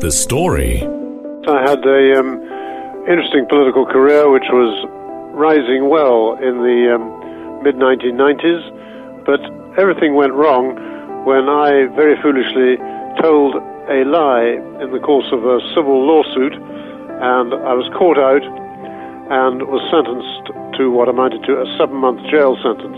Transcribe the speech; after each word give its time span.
The 0.00 0.10
story. 0.10 0.80
I 1.44 1.60
had 1.60 1.84
a 1.84 2.16
um, 2.16 2.40
interesting 3.04 3.44
political 3.44 3.84
career, 3.84 4.32
which 4.32 4.48
was 4.48 4.72
rising 5.36 5.90
well 5.90 6.40
in 6.40 6.64
the 6.64 6.96
um, 6.96 7.04
mid 7.60 7.76
1990s, 7.76 8.64
but 9.28 9.44
everything 9.76 10.14
went 10.14 10.32
wrong 10.32 10.72
when 11.28 11.52
I 11.52 11.84
very 11.92 12.16
foolishly 12.22 12.80
told 13.20 13.60
a 13.92 14.08
lie 14.08 14.56
in 14.80 14.88
the 14.88 15.04
course 15.04 15.28
of 15.36 15.44
a 15.44 15.60
civil 15.76 16.00
lawsuit, 16.00 16.54
and 16.56 17.52
I 17.52 17.76
was 17.76 17.84
caught 17.92 18.16
out 18.16 18.40
and 19.28 19.68
was 19.68 19.84
sentenced 19.92 20.80
to 20.80 20.90
what 20.90 21.10
amounted 21.10 21.44
to 21.44 21.60
a 21.60 21.66
seven-month 21.76 22.24
jail 22.32 22.56
sentence. 22.64 22.96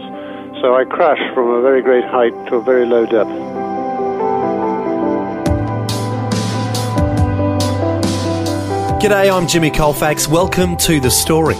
So 0.63 0.79
I 0.79 0.85
crashed 0.87 1.35
from 1.35 1.51
a 1.51 1.61
very 1.63 1.83
great 1.83 2.05
height 2.05 2.33
to 2.47 2.57
a 2.57 2.63
very 2.63 2.87
low 2.87 3.07
depth. 3.07 3.62
G'day, 9.03 9.37
I'm 9.37 9.49
Jimmy 9.49 9.73
Colfax. 9.73 10.29
Welcome 10.29 10.77
to 10.77 11.01
The 11.01 11.11
Story. 11.11 11.57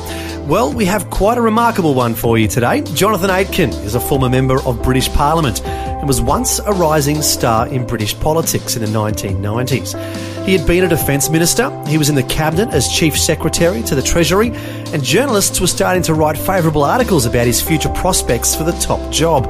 Well, 0.47 0.73
we 0.73 0.85
have 0.85 1.11
quite 1.11 1.39
a 1.39 1.43
remarkable 1.43 1.93
one 1.93 2.15
for 2.15 2.39
you 2.39 2.47
today. 2.47 2.83
Jonathan 2.95 3.31
Aitken 3.31 3.71
is 3.71 3.97
a 3.97 4.01
former 4.01 4.29
member 4.29 4.63
of 4.63 4.81
British 4.81 5.09
Parliament 5.09 5.61
and 5.67 6.07
was 6.07 6.21
once 6.21 6.61
a 6.61 6.73
rising 6.73 7.21
star 7.21 7.67
in 7.67 7.85
British 7.85 8.17
politics 8.21 8.77
in 8.77 8.83
the 8.83 8.87
1990s. 8.87 10.47
He 10.47 10.57
had 10.57 10.65
been 10.69 10.85
a 10.85 10.89
defence 10.89 11.31
minister, 11.31 11.69
he 11.89 11.99
was 11.99 12.09
in 12.09 12.15
the 12.15 12.23
cabinet 12.23 12.73
as 12.73 12.89
chief 12.89 13.19
secretary 13.19 13.83
to 13.83 13.97
the 13.97 14.03
Treasury, 14.03 14.51
and 14.93 15.03
journalists 15.03 15.61
were 15.61 15.67
starting 15.67 16.05
to 16.05 16.15
write 16.15 16.39
favourable 16.39 16.85
articles 16.85 17.27
about 17.27 17.49
his 17.49 17.61
future 17.61 17.93
prospects 17.93 18.55
for 18.55 18.63
the 18.63 18.79
top 18.79 19.11
job. 19.11 19.47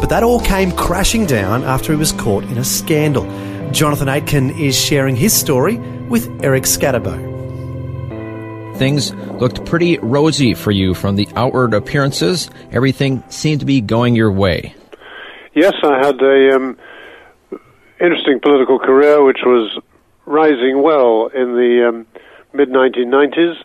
But 0.00 0.08
that 0.08 0.24
all 0.24 0.40
came 0.40 0.72
crashing 0.72 1.24
down 1.24 1.62
after 1.62 1.92
he 1.92 1.98
was 2.00 2.10
caught 2.10 2.42
in 2.42 2.58
a 2.58 2.64
scandal. 2.64 3.22
Jonathan 3.70 4.08
Aitken 4.08 4.58
is 4.58 4.76
sharing 4.76 5.14
his 5.14 5.32
story 5.32 5.80
with 6.08 6.28
Eric 6.42 6.64
Skattebo. 6.64 7.36
Things 8.76 9.12
looked 9.40 9.64
pretty 9.64 9.98
rosy 9.98 10.54
for 10.54 10.70
you 10.70 10.94
from 10.94 11.16
the 11.16 11.28
outward 11.34 11.74
appearances. 11.74 12.48
Everything 12.70 13.22
seemed 13.28 13.60
to 13.60 13.66
be 13.66 13.80
going 13.80 14.14
your 14.14 14.30
way. 14.30 14.74
Yes, 15.54 15.74
I 15.82 15.98
had 15.98 16.20
a 16.22 16.54
um, 16.54 16.78
interesting 18.00 18.38
political 18.40 18.78
career, 18.78 19.24
which 19.24 19.40
was 19.44 19.76
rising 20.26 20.82
well 20.82 21.26
in 21.28 21.54
the 21.54 21.88
um, 21.88 22.06
mid 22.52 22.70
1990s, 22.70 23.56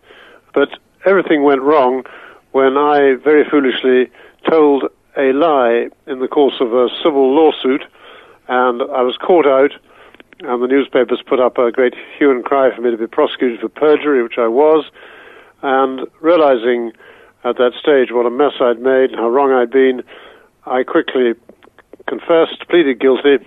but 0.53 0.69
everything 1.05 1.43
went 1.43 1.61
wrong 1.61 2.03
when 2.51 2.77
I 2.77 3.15
very 3.23 3.47
foolishly 3.49 4.11
told 4.49 4.85
a 5.17 5.33
lie 5.33 5.89
in 6.07 6.19
the 6.19 6.27
course 6.27 6.55
of 6.59 6.73
a 6.73 6.87
civil 7.03 7.35
lawsuit, 7.35 7.83
and 8.47 8.81
I 8.81 9.01
was 9.01 9.17
caught 9.17 9.45
out 9.45 9.71
and 10.39 10.63
the 10.63 10.67
newspapers 10.67 11.21
put 11.25 11.39
up 11.39 11.57
a 11.57 11.71
great 11.71 11.93
hue 12.17 12.31
and 12.31 12.43
cry 12.43 12.75
for 12.75 12.81
me 12.81 12.91
to 12.91 12.97
be 12.97 13.07
prosecuted 13.07 13.59
for 13.59 13.69
perjury, 13.69 14.23
which 14.23 14.37
I 14.37 14.47
was, 14.47 14.85
and 15.61 16.01
realizing 16.21 16.91
at 17.43 17.57
that 17.57 17.73
stage 17.79 18.11
what 18.11 18.25
a 18.25 18.29
mess 18.29 18.53
I'd 18.59 18.79
made 18.79 19.11
and 19.11 19.19
how 19.19 19.29
wrong 19.29 19.51
I'd 19.51 19.71
been, 19.71 20.03
I 20.65 20.83
quickly 20.83 21.33
confessed, 22.07 22.67
pleaded 22.69 22.99
guilty, 22.99 23.37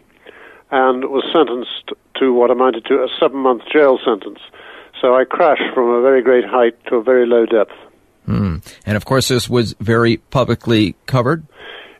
and 0.70 1.04
was 1.04 1.24
sentenced 1.32 1.92
to 2.20 2.32
what 2.32 2.50
amounted 2.50 2.84
to 2.86 2.94
a 2.94 3.08
seven 3.20 3.38
month 3.38 3.62
jail 3.72 3.98
sentence. 4.04 4.40
So 5.00 5.14
I 5.14 5.24
crashed 5.24 5.74
from 5.74 5.90
a 5.90 6.00
very 6.00 6.22
great 6.22 6.44
height 6.44 6.74
to 6.86 6.96
a 6.96 7.02
very 7.02 7.26
low 7.26 7.46
depth. 7.46 7.72
Mm. 8.26 8.66
And 8.86 8.96
of 8.96 9.04
course, 9.04 9.28
this 9.28 9.48
was 9.48 9.74
very 9.78 10.16
publicly 10.16 10.96
covered. 11.06 11.46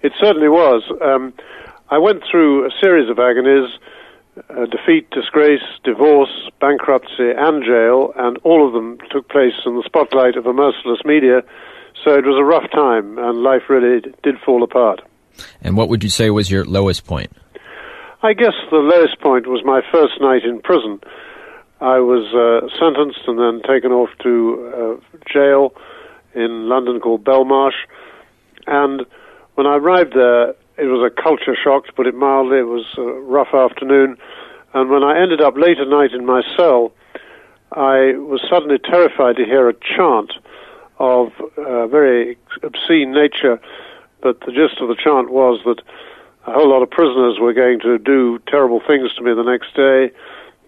It 0.03 0.13
certainly 0.19 0.49
was. 0.49 0.83
Um, 1.03 1.33
I 1.91 1.99
went 1.99 2.23
through 2.29 2.67
a 2.67 2.71
series 2.81 3.09
of 3.09 3.19
agonies 3.19 3.71
uh, 4.51 4.67
defeat, 4.67 5.09
disgrace, 5.11 5.65
divorce, 5.85 6.51
bankruptcy, 6.61 7.31
and 7.37 7.65
jail, 7.65 8.13
and 8.17 8.39
all 8.45 8.67
of 8.67 8.73
them 8.73 8.99
took 9.11 9.29
place 9.29 9.55
in 9.65 9.77
the 9.77 9.83
spotlight 9.85 10.37
of 10.37 10.47
a 10.47 10.53
merciless 10.53 11.01
media. 11.05 11.43
So 12.05 12.13
it 12.15 12.25
was 12.25 12.39
a 12.39 12.45
rough 12.45 12.71
time, 12.71 13.19
and 13.19 13.43
life 13.43 13.63
really 13.69 14.01
did 14.23 14.39
fall 14.45 14.63
apart. 14.63 15.01
And 15.63 15.77
what 15.77 15.89
would 15.89 16.05
you 16.05 16.11
say 16.11 16.31
was 16.31 16.51
your 16.51 16.65
lowest 16.65 17.07
point? 17.07 17.33
I 18.23 18.33
guess 18.33 18.55
the 18.71 18.79
lowest 18.79 19.21
point 19.21 19.47
was 19.47 19.63
my 19.65 19.81
first 19.93 20.21
night 20.21 20.45
in 20.45 20.61
prison. 20.61 21.01
I 21.81 21.99
was 21.99 22.25
uh, 22.33 22.69
sentenced 22.79 23.21
and 23.27 23.39
then 23.39 23.63
taken 23.69 23.93
off 23.93 24.09
to 24.23 25.01
uh, 25.13 25.17
jail 25.31 25.75
in 26.35 26.69
London 26.69 27.01
called 27.01 27.25
Belmarsh. 27.25 27.77
And 28.67 29.05
when 29.55 29.67
I 29.67 29.77
arrived 29.77 30.15
there, 30.15 30.55
it 30.79 30.87
was 30.87 31.01
a 31.01 31.23
culture 31.23 31.57
shock, 31.57 31.87
to 31.87 31.93
put 31.93 32.07
it 32.07 32.15
mildly. 32.15 32.59
It 32.59 32.69
was 32.69 32.87
a 32.99 33.03
rough 33.03 33.55
afternoon. 33.55 34.17
And 34.75 34.91
when 34.91 35.03
I 35.03 35.21
ended 35.21 35.41
up 35.41 35.57
late 35.57 35.79
at 35.79 35.89
night 35.89 36.13
in 36.13 36.27
my 36.27 36.43
cell, 36.57 36.93
I 37.73 38.13
was 38.17 38.45
suddenly 38.49 38.79
terrified 38.79 39.37
to 39.37 39.45
hear 39.45 39.69
a 39.69 39.75
chant 39.75 40.33
of 40.99 41.33
uh, 41.57 41.87
very 41.87 42.37
obscene 42.63 43.13
nature. 43.13 43.61
But 44.23 44.41
the 44.41 44.53
gist 44.53 44.81
of 44.81 44.89
the 44.89 44.97
chant 44.97 45.31
was 45.31 45.61
that 45.65 45.81
a 46.47 46.53
whole 46.53 46.69
lot 46.69 46.83
of 46.83 46.91
prisoners 46.91 47.39
were 47.41 47.53
going 47.53 47.81
to 47.81 47.99
do 47.99 48.39
terrible 48.47 48.81
things 48.87 49.13
to 49.15 49.23
me 49.23 49.35
the 49.35 49.43
next 49.43 49.75
day 49.75 50.13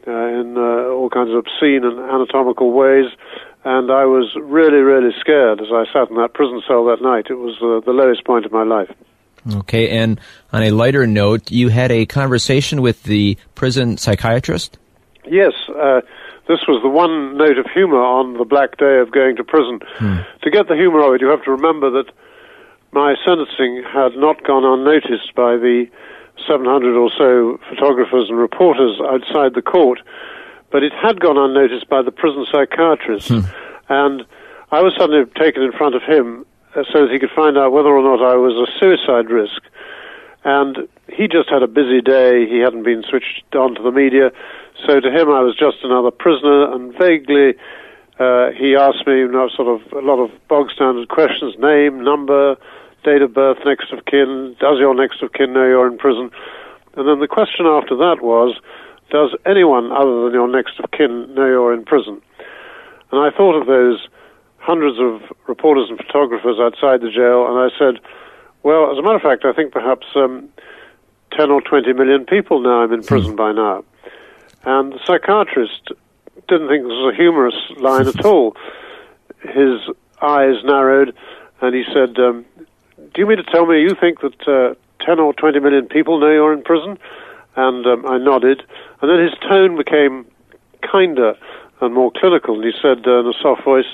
uh, 0.06 0.40
in 0.40 0.56
uh, 0.56 0.88
all 0.90 1.10
kinds 1.10 1.30
of 1.30 1.36
obscene 1.36 1.84
and 1.84 1.98
anatomical 2.00 2.72
ways. 2.72 3.06
And 3.64 3.90
I 3.90 4.06
was 4.06 4.34
really, 4.40 4.80
really 4.80 5.12
scared 5.20 5.60
as 5.60 5.69
I 5.70 5.84
sat 5.92 6.08
in 6.08 6.16
that 6.16 6.32
prison 6.32 6.62
cell 6.66 6.84
that 6.86 7.02
night. 7.02 7.26
It 7.28 7.38
was 7.38 7.56
uh, 7.60 7.84
the 7.84 7.92
lowest 7.92 8.25
point 8.25 8.46
of 8.46 8.52
my 8.52 8.62
life. 8.62 8.88
Okay, 9.56 9.91
and 9.91 10.20
on 10.53 10.62
a 10.62 10.70
lighter 10.70 11.06
note, 11.06 11.50
you 11.50 11.69
had 11.69 11.91
a 11.91 12.06
conversation 12.06 12.82
with 12.82 13.03
the 13.04 13.36
prison 13.54 13.97
psychiatrist? 13.97 14.78
Yes, 15.26 15.53
uh, 15.69 16.00
this 16.48 16.60
was 16.66 16.81
the 16.82 16.88
one 16.88 17.36
note 17.36 17.58
of 17.58 17.66
humor 17.72 18.00
on 18.00 18.38
the 18.38 18.44
black 18.44 18.76
day 18.78 18.98
of 18.98 19.10
going 19.12 19.37
to 19.37 19.44
prison. 19.44 19.81
Hmm. 19.97 20.19
To 20.42 20.50
get 20.50 20.69
the 20.69 20.75
humor 20.75 21.00
of 21.00 21.14
it, 21.14 21.20
you 21.20 21.28
have 21.28 21.44
to 21.44 21.50
remember 21.50 21.91
that 21.91 22.10
my 22.92 23.14
sentencing 23.25 23.84
had 23.84 24.16
not 24.16 24.44
gone 24.44 24.64
unnoticed 24.64 25.34
by 25.34 25.56
the 25.56 25.87
700 26.47 26.97
or 26.97 27.10
so 27.16 27.60
photographers 27.69 28.31
and 28.31 28.38
reporters 28.38 28.98
outside 29.04 29.54
the 29.54 29.62
court, 29.62 30.00
but 30.70 30.82
it 30.82 30.92
had 30.92 31.20
gone 31.20 31.37
unnoticed 31.37 31.88
by 31.88 32.00
the 32.03 32.12
prison 32.12 32.47
psychiatrist. 32.50 33.28
Hmm. 33.28 33.41
And 33.88 34.25
I 34.70 34.81
was 34.81 34.94
suddenly 34.98 35.25
taken 35.37 35.62
in 35.62 35.72
front 35.72 35.94
of 35.94 36.03
him 36.03 36.44
so 36.93 37.06
that 37.06 37.11
he 37.12 37.19
could 37.19 37.31
find 37.34 37.56
out 37.56 37.72
whether 37.72 37.89
or 37.89 38.03
not 38.03 38.25
I 38.25 38.37
was 38.37 38.55
a 38.55 38.71
suicide 38.78 39.31
risk. 39.31 39.62
And 40.44 40.89
he 41.09 41.28
just 41.28 41.49
had 41.49 41.62
a 41.62 41.66
busy 41.66 42.00
day. 42.00 42.47
He 42.47 42.59
hadn't 42.59 42.84
been 42.84 43.03
switched 43.03 43.55
on 43.55 43.75
to 43.75 43.83
the 43.83 43.91
media. 43.91 44.31
So 44.87 45.00
to 45.00 45.11
him, 45.11 45.31
I 45.31 45.41
was 45.41 45.56
just 45.56 45.83
another 45.83 46.11
prisoner. 46.11 46.72
And 46.72 46.97
vaguely, 46.97 47.55
uh, 48.19 48.50
he 48.53 48.77
asked 48.77 49.06
me 49.06 49.19
you 49.19 49.28
know, 49.28 49.49
sort 49.49 49.69
of 49.69 49.93
a 49.93 50.05
lot 50.05 50.22
of 50.22 50.31
bog 50.49 50.71
standard 50.71 51.09
questions 51.09 51.55
name, 51.59 52.03
number, 52.03 52.56
date 53.05 53.22
of 53.22 53.34
birth, 53.34 53.59
next 53.65 53.93
of 53.93 54.05
kin. 54.05 54.56
Does 54.61 54.78
your 54.78 54.94
next 54.94 55.22
of 55.22 55.33
kin 55.33 55.53
know 55.53 55.67
you're 55.67 55.87
in 55.87 55.99
prison? 55.99 56.31
And 56.97 57.09
then 57.09 57.21
the 57.21 57.28
question 57.28 57.67
after 57.67 57.97
that 57.97 58.22
was, 58.22 58.56
does 59.11 59.34
anyone 59.47 59.91
other 59.93 60.25
than 60.25 60.33
your 60.33 60.49
next 60.49 60.78
of 60.81 60.91
kin 60.91 61.34
know 61.34 61.47
you're 61.47 61.73
in 61.73 61.85
prison? 61.85 62.20
And 63.11 63.20
I 63.20 63.35
thought 63.35 63.58
of 63.58 63.67
those 63.67 64.06
hundreds 64.69 64.99
of 65.00 65.23
reporters 65.47 65.88
and 65.88 65.97
photographers 65.97 66.59
outside 66.61 67.00
the 67.00 67.11
jail, 67.11 67.49
and 67.49 67.56
I 67.56 67.73
said, 67.79 68.05
well, 68.62 68.93
as 68.93 68.99
a 68.99 69.03
matter 69.03 69.17
of 69.17 69.23
fact, 69.23 69.47
I 69.47 69.55
think 69.55 69.73
perhaps 69.73 70.06
um, 70.15 70.47
10 71.32 71.50
or 71.50 71.62
20 71.62 71.91
million 71.94 72.26
people 72.26 72.61
now 72.61 72.82
I'm 72.82 72.93
in 72.93 73.03
prison 73.03 73.35
by 73.35 73.53
now. 73.53 73.82
And 74.65 74.93
the 74.93 75.00
psychiatrist 75.06 75.88
didn't 76.49 76.69
think 76.69 76.82
this 76.82 76.93
was 76.93 77.15
a 77.15 77.17
humorous 77.17 77.56
line 77.79 78.09
at 78.09 78.23
all. 78.26 78.56
His 79.41 79.81
eyes 80.20 80.62
narrowed, 80.65 81.17
and 81.62 81.75
he 81.75 81.85
said, 81.91 82.19
um, 82.19 82.44
Do 83.14 83.23
you 83.23 83.26
mean 83.26 83.38
to 83.38 83.44
tell 83.44 83.64
me 83.64 83.81
you 83.81 83.97
think 83.99 84.21
that 84.21 84.47
uh, 84.47 84.75
10 85.03 85.19
or 85.19 85.32
20 85.32 85.61
million 85.61 85.87
people 85.87 86.21
know 86.21 86.31
you're 86.31 86.53
in 86.53 86.62
prison? 86.62 86.99
And 87.56 87.87
um, 87.87 88.05
I 88.05 88.19
nodded. 88.19 88.62
And 89.00 89.11
then 89.11 89.19
his 89.19 89.32
tone 89.49 89.79
became 89.79 90.26
kinder 90.82 91.38
and 91.81 91.94
more 91.94 92.12
clinical, 92.14 92.56
and 92.56 92.64
he 92.64 92.73
said 92.82 93.06
uh, 93.06 93.21
in 93.21 93.26
a 93.29 93.32
soft 93.41 93.64
voice, 93.64 93.88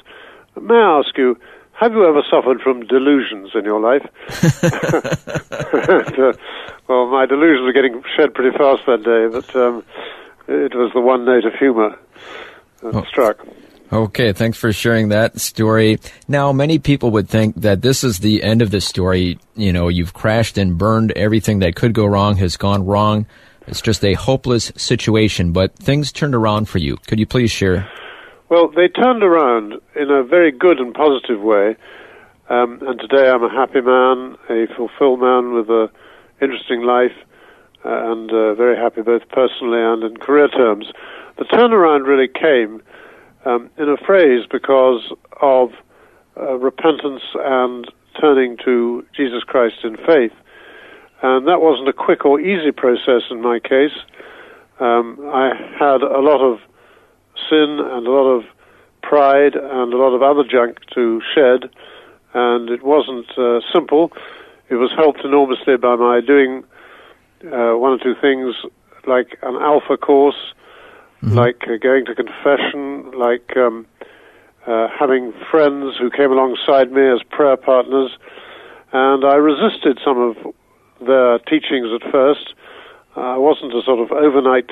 May 0.61 0.75
I 0.75 0.99
ask 1.01 1.17
you, 1.17 1.37
have 1.73 1.93
you 1.93 2.06
ever 2.06 2.23
suffered 2.31 2.61
from 2.61 2.87
delusions 2.87 3.51
in 3.55 3.65
your 3.65 3.81
life? 3.81 4.03
and, 4.62 6.19
uh, 6.19 6.33
well, 6.89 7.06
my 7.06 7.27
delusions 7.27 7.65
were 7.65 7.73
getting 7.73 8.03
shed 8.17 8.35
pretty 8.35 8.56
fast 8.56 8.83
that 8.87 9.03
day, 9.03 9.27
but 9.31 9.56
um, 9.56 9.83
it 10.49 10.75
was 10.75 10.93
the 10.95 11.01
one 11.01 11.25
note 11.25 11.45
of 11.45 11.55
humor 11.55 11.99
that 12.83 12.95
Oh. 12.95 13.05
struck. 13.09 13.45
Okay, 13.93 14.33
thanks 14.33 14.59
for 14.59 14.73
sharing 14.73 15.11
that 15.11 15.41
story. 15.41 15.99
Now, 16.27 16.53
many 16.53 16.79
people 16.79 17.11
would 17.12 17.29
think 17.29 17.55
that 17.61 17.83
this 17.83 18.03
is 18.03 18.19
the 18.19 18.43
end 18.43 18.61
of 18.62 18.71
the 18.71 18.81
story. 18.81 19.39
You 19.56 19.73
know, 19.73 19.89
you've 19.89 20.15
crashed 20.15 20.59
and 20.59 20.77
burned. 20.79 21.12
Everything 21.12 21.61
that 21.61 21.77
could 21.77 21.93
go 21.93 22.06
wrong 22.06 22.37
has 22.39 22.56
gone 22.56 22.85
wrong. 22.87 23.27
It's 23.67 23.81
just 23.81 24.05
a 24.05 24.15
hopeless 24.15 24.73
situation, 24.77 25.53
but 25.53 25.77
things 25.77 26.12
turned 26.12 26.35
around 26.35 26.69
for 26.69 26.79
you. 26.79 26.97
Could 27.06 27.19
you 27.21 27.27
please 27.27 27.51
share? 27.51 27.89
Well, 28.55 28.69
they 28.69 28.87
turned 28.87 29.25
around 29.25 29.81
in 29.97 30.12
a 30.12 30.23
very 30.23 30.53
good 30.53 30.79
and 30.79 30.95
positive 30.95 31.41
way, 31.41 31.75
um, 32.49 32.79
and 32.83 33.01
today 33.01 33.29
I'm 33.29 33.43
a 33.43 33.51
happy 33.51 33.81
man, 33.81 34.37
a 34.49 34.69
fulfilled 34.77 35.19
man 35.19 35.55
with 35.55 35.69
an 35.71 35.89
interesting 36.41 36.83
life, 36.83 37.17
uh, 37.85 38.12
and 38.12 38.31
uh, 38.31 38.55
very 38.55 38.77
happy 38.77 39.03
both 39.03 39.29
personally 39.31 39.83
and 39.83 40.05
in 40.05 40.19
career 40.19 40.47
terms. 40.47 40.87
The 41.37 41.47
turnaround 41.47 42.06
really 42.06 42.29
came 42.29 42.81
um, 43.45 43.71
in 43.77 43.89
a 43.89 43.97
phrase 43.97 44.47
because 44.49 45.03
of 45.43 45.71
uh, 46.37 46.55
repentance 46.55 47.23
and 47.35 47.91
turning 48.21 48.56
to 48.65 49.05
Jesus 49.17 49.43
Christ 49.43 49.79
in 49.83 49.97
faith. 49.97 50.33
And 51.23 51.49
that 51.49 51.61
wasn't 51.61 51.89
a 51.89 51.93
quick 51.93 52.25
or 52.25 52.39
easy 52.39 52.71
process 52.71 53.23
in 53.33 53.43
my 53.43 53.59
case. 53.59 53.99
Um, 54.79 55.19
I 55.33 55.51
had 55.77 56.03
a 56.03 56.21
lot 56.21 56.41
of 56.41 56.61
sin 57.48 57.81
and 57.81 58.06
a 58.06 58.10
lot 58.10 58.28
of 58.28 58.44
pride 59.02 59.54
and 59.54 59.92
a 59.92 59.96
lot 59.96 60.14
of 60.14 60.22
other 60.22 60.44
junk 60.48 60.78
to 60.94 61.20
shed, 61.34 61.70
and 62.32 62.70
it 62.70 62.82
wasn't 62.82 63.26
uh, 63.38 63.60
simple. 63.72 64.12
It 64.69 64.76
was 64.76 64.90
helped 64.96 65.20
enormously 65.25 65.76
by 65.76 65.96
my 65.96 66.20
doing 66.20 66.64
uh, 67.44 67.76
one 67.76 67.92
or 67.92 67.98
two 67.98 68.14
things 68.20 68.54
like 69.06 69.38
an 69.42 69.56
alpha 69.56 69.96
course, 69.96 70.54
like 71.22 71.62
uh, 71.69 71.76
going 71.81 72.04
to 72.06 72.14
confession, 72.14 73.10
like 73.12 73.56
um, 73.56 73.86
uh, 74.66 74.88
having 74.98 75.32
friends 75.50 75.96
who 75.98 76.10
came 76.10 76.32
alongside 76.32 76.90
me 76.92 77.06
as 77.06 77.20
prayer 77.31 77.56
partners, 77.56 78.10
and 78.92 79.25
I 79.25 79.34
resisted 79.36 79.98
some 80.04 80.19
of 80.19 80.36
their 81.06 81.38
teachings 81.40 81.88
at 81.94 82.10
first. 82.10 82.54
I 83.16 83.36
wasn't 83.36 83.75
a 83.75 83.82
sort 83.82 84.00
of 84.00 84.10
overnight 84.10 84.70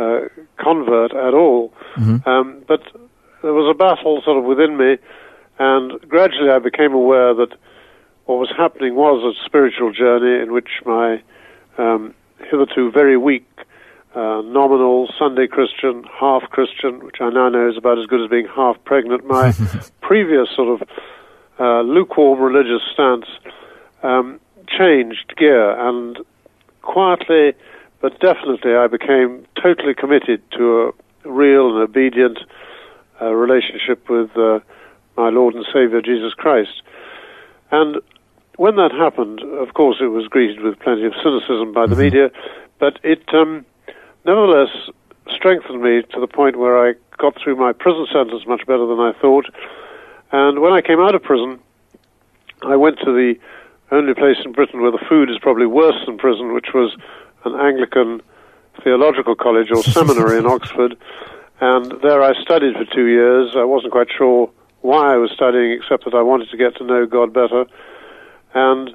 uh, 0.00 0.20
convert 0.58 1.12
at 1.12 1.34
all, 1.34 1.72
um, 2.26 2.64
but 2.66 2.82
there 3.42 3.52
was 3.52 3.70
a 3.70 3.76
battle 3.76 4.22
sort 4.24 4.38
of 4.38 4.44
within 4.44 4.76
me, 4.76 4.96
and 5.58 6.00
gradually 6.08 6.50
I 6.50 6.58
became 6.58 6.92
aware 6.92 7.34
that 7.34 7.52
what 8.24 8.38
was 8.38 8.52
happening 8.56 8.94
was 8.94 9.22
a 9.22 9.44
spiritual 9.44 9.92
journey 9.92 10.42
in 10.42 10.52
which 10.52 10.70
my 10.86 11.22
um, 11.78 12.14
hitherto 12.50 12.90
very 12.90 13.16
weak 13.16 13.46
uh, 14.14 14.42
nominal 14.44 15.08
Sunday 15.18 15.46
Christian, 15.46 16.04
half 16.18 16.42
Christian, 16.50 17.04
which 17.04 17.16
I 17.20 17.30
now 17.30 17.48
know 17.48 17.68
is 17.68 17.76
about 17.76 17.98
as 17.98 18.06
good 18.06 18.22
as 18.22 18.28
being 18.28 18.46
half 18.46 18.82
pregnant. 18.84 19.26
My 19.26 19.52
previous 20.00 20.48
sort 20.54 20.80
of 20.80 20.88
uh, 21.58 21.82
lukewarm 21.82 22.40
religious 22.40 22.82
stance 22.92 23.26
um, 24.02 24.40
changed 24.66 25.34
gear, 25.36 25.78
and 25.88 26.18
quietly 26.82 27.52
but 28.00 28.18
definitely 28.20 28.74
I 28.74 28.86
became 28.86 29.46
totally 29.60 29.94
committed 29.94 30.42
to 30.52 30.92
a 31.24 31.28
real 31.30 31.70
and 31.70 31.82
obedient 31.82 32.38
uh, 33.20 33.32
relationship 33.32 34.08
with 34.08 34.34
uh, 34.36 34.60
my 35.16 35.28
Lord 35.28 35.54
and 35.54 35.66
Savior 35.72 36.00
Jesus 36.00 36.32
Christ. 36.34 36.82
And 37.70 37.96
when 38.56 38.76
that 38.76 38.92
happened, 38.92 39.40
of 39.42 39.74
course, 39.74 39.98
it 40.00 40.08
was 40.08 40.26
greeted 40.28 40.60
with 40.60 40.78
plenty 40.80 41.04
of 41.04 41.12
cynicism 41.22 41.72
by 41.72 41.86
the 41.86 41.96
media, 41.96 42.30
but 42.78 42.98
it 43.02 43.22
um, 43.32 43.64
nevertheless 44.24 44.70
strengthened 45.28 45.82
me 45.82 46.02
to 46.12 46.20
the 46.20 46.26
point 46.26 46.56
where 46.56 46.88
I 46.88 46.94
got 47.18 47.36
through 47.40 47.56
my 47.56 47.72
prison 47.72 48.06
sentence 48.12 48.46
much 48.46 48.66
better 48.66 48.86
than 48.86 48.98
I 48.98 49.12
thought. 49.20 49.46
And 50.32 50.60
when 50.60 50.72
I 50.72 50.80
came 50.80 51.00
out 51.00 51.14
of 51.14 51.22
prison, 51.22 51.58
I 52.62 52.76
went 52.76 52.98
to 53.00 53.12
the 53.12 53.34
only 53.90 54.14
place 54.14 54.36
in 54.44 54.52
Britain 54.52 54.80
where 54.80 54.90
the 54.90 55.04
food 55.08 55.30
is 55.30 55.38
probably 55.38 55.66
worse 55.66 55.96
than 56.06 56.18
prison, 56.18 56.52
which 56.52 56.72
was 56.74 56.96
an 57.44 57.54
Anglican 57.54 58.20
theological 58.82 59.34
college 59.34 59.70
or 59.70 59.82
seminary 59.98 60.38
in 60.38 60.46
Oxford. 60.46 60.96
And 61.60 61.92
there 62.02 62.22
I 62.22 62.32
studied 62.40 62.74
for 62.74 62.84
two 62.94 63.06
years. 63.06 63.52
I 63.56 63.64
wasn't 63.64 63.92
quite 63.92 64.08
sure 64.16 64.50
why 64.80 65.12
I 65.12 65.16
was 65.16 65.30
studying, 65.30 65.72
except 65.72 66.04
that 66.04 66.14
I 66.14 66.22
wanted 66.22 66.48
to 66.50 66.56
get 66.56 66.76
to 66.76 66.84
know 66.84 67.06
God 67.06 67.32
better. 67.34 67.66
And 68.54 68.94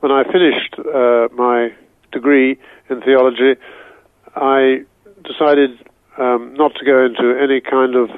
when 0.00 0.12
I 0.12 0.22
finished 0.24 0.76
uh, 0.78 1.28
my 1.34 1.72
degree 2.12 2.58
in 2.88 3.00
theology, 3.02 3.58
I 4.36 4.84
decided 5.24 5.70
um, 6.18 6.54
not 6.54 6.74
to 6.76 6.84
go 6.84 7.04
into 7.04 7.36
any 7.40 7.60
kind 7.60 7.96
of 7.96 8.10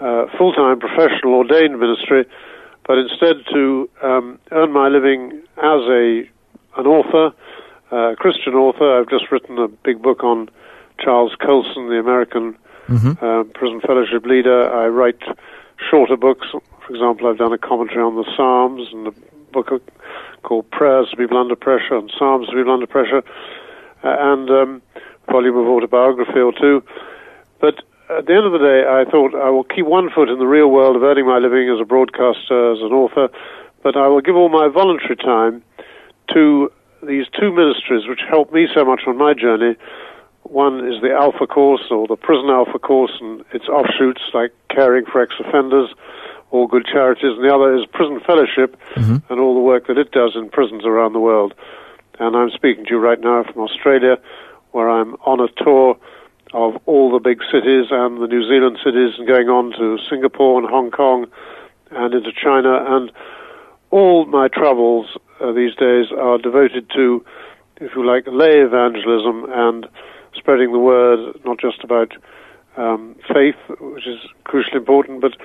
uh, 0.00 0.26
full-time 0.36 0.80
professional 0.80 1.34
ordained 1.34 1.78
ministry, 1.78 2.26
but 2.86 2.98
instead 2.98 3.36
to 3.52 3.88
um, 4.02 4.38
earn 4.50 4.72
my 4.72 4.88
living 4.88 5.42
as 5.58 5.80
a 5.88 6.28
an 6.76 6.86
author, 6.86 7.34
a 7.92 8.16
Christian 8.16 8.54
author. 8.54 8.98
I've 8.98 9.08
just 9.08 9.30
written 9.30 9.58
a 9.58 9.68
big 9.68 10.02
book 10.02 10.24
on 10.24 10.48
Charles 10.98 11.34
Colson, 11.40 11.88
the 11.88 11.98
American 11.98 12.56
uh, 13.20 13.44
prison 13.54 13.80
fellowship 13.80 14.24
leader. 14.24 14.72
I 14.72 14.88
write 14.88 15.20
shorter 15.90 16.16
books. 16.16 16.48
For 16.50 16.94
example, 16.94 17.28
I've 17.28 17.38
done 17.38 17.52
a 17.52 17.58
commentary 17.58 18.02
on 18.02 18.16
the 18.16 18.24
Psalms 18.34 18.88
and 18.92 19.06
a 19.08 19.12
book 19.52 19.70
called 20.42 20.70
Prayers 20.70 21.10
to 21.10 21.16
People 21.16 21.36
Under 21.36 21.54
Pressure 21.54 21.96
and 21.96 22.10
Psalms 22.18 22.48
to 22.48 22.54
People 22.54 22.72
Under 22.72 22.86
Pressure, 22.86 23.22
uh, 24.02 24.16
and 24.18 24.50
um, 24.50 24.82
a 24.96 25.32
volume 25.32 25.56
of 25.56 25.66
autobiography 25.66 26.40
or 26.40 26.52
two. 26.52 26.82
But 27.60 27.76
at 28.10 28.26
the 28.26 28.34
end 28.34 28.46
of 28.46 28.52
the 28.52 28.58
day, 28.58 28.84
I 28.88 29.04
thought 29.08 29.34
I 29.34 29.50
will 29.50 29.64
keep 29.64 29.86
one 29.86 30.10
foot 30.10 30.28
in 30.28 30.38
the 30.38 30.46
real 30.46 30.68
world 30.68 30.96
of 30.96 31.02
earning 31.02 31.26
my 31.26 31.38
living 31.38 31.68
as 31.68 31.80
a 31.80 31.84
broadcaster, 31.84 32.72
as 32.72 32.80
an 32.80 32.92
author, 32.92 33.28
but 33.82 33.96
I 33.96 34.08
will 34.08 34.20
give 34.20 34.34
all 34.34 34.48
my 34.48 34.68
voluntary 34.68 35.16
time 35.16 35.62
to 36.32 36.72
these 37.02 37.26
two 37.38 37.52
ministries 37.52 38.06
which 38.08 38.20
helped 38.28 38.52
me 38.52 38.68
so 38.74 38.84
much 38.84 39.02
on 39.06 39.18
my 39.18 39.34
journey. 39.34 39.76
One 40.44 40.86
is 40.86 41.00
the 41.00 41.12
Alpha 41.12 41.46
Course 41.46 41.86
or 41.90 42.06
the 42.06 42.16
Prison 42.16 42.50
Alpha 42.50 42.78
Course 42.78 43.12
and 43.20 43.44
its 43.52 43.68
offshoots 43.68 44.22
like 44.34 44.52
caring 44.68 45.06
for 45.06 45.22
ex-offenders 45.22 45.90
or 46.50 46.68
good 46.68 46.84
charities, 46.84 47.36
and 47.36 47.44
the 47.44 47.54
other 47.54 47.74
is 47.74 47.86
Prison 47.86 48.20
Fellowship 48.20 48.76
mm-hmm. 48.94 49.16
and 49.32 49.40
all 49.40 49.54
the 49.54 49.60
work 49.60 49.86
that 49.86 49.96
it 49.96 50.12
does 50.12 50.32
in 50.34 50.50
prisons 50.50 50.84
around 50.84 51.14
the 51.14 51.20
world. 51.20 51.54
And 52.18 52.36
I'm 52.36 52.50
speaking 52.50 52.84
to 52.84 52.90
you 52.90 52.98
right 52.98 53.18
now 53.18 53.42
from 53.44 53.62
Australia, 53.62 54.18
where 54.72 54.90
I'm 54.90 55.14
on 55.24 55.40
a 55.40 55.48
tour 55.64 55.96
of 56.52 56.76
all 56.84 57.10
the 57.10 57.18
big 57.18 57.40
cities 57.50 57.86
and 57.90 58.20
the 58.20 58.26
New 58.26 58.46
Zealand 58.46 58.78
cities, 58.84 59.14
and 59.16 59.26
going 59.26 59.48
on 59.48 59.72
to 59.78 59.98
Singapore 60.10 60.60
and 60.60 60.68
Hong 60.68 60.90
Kong 60.90 61.26
and 61.90 62.12
into 62.12 62.32
China. 62.32 62.84
And 62.86 63.10
all 63.90 64.26
my 64.26 64.48
travels 64.48 65.16
uh, 65.42 65.52
these 65.52 65.74
days 65.74 66.06
are 66.16 66.38
devoted 66.38 66.88
to, 66.90 67.24
if 67.76 67.94
you 67.94 68.06
like, 68.06 68.24
lay 68.26 68.60
evangelism 68.60 69.46
and 69.50 69.86
spreading 70.34 70.72
the 70.72 70.78
word, 70.78 71.38
not 71.44 71.58
just 71.58 71.82
about 71.84 72.12
um, 72.76 73.16
faith, 73.32 73.56
which 73.80 74.06
is 74.06 74.18
crucially 74.46 74.76
important, 74.76 75.20
but 75.20 75.36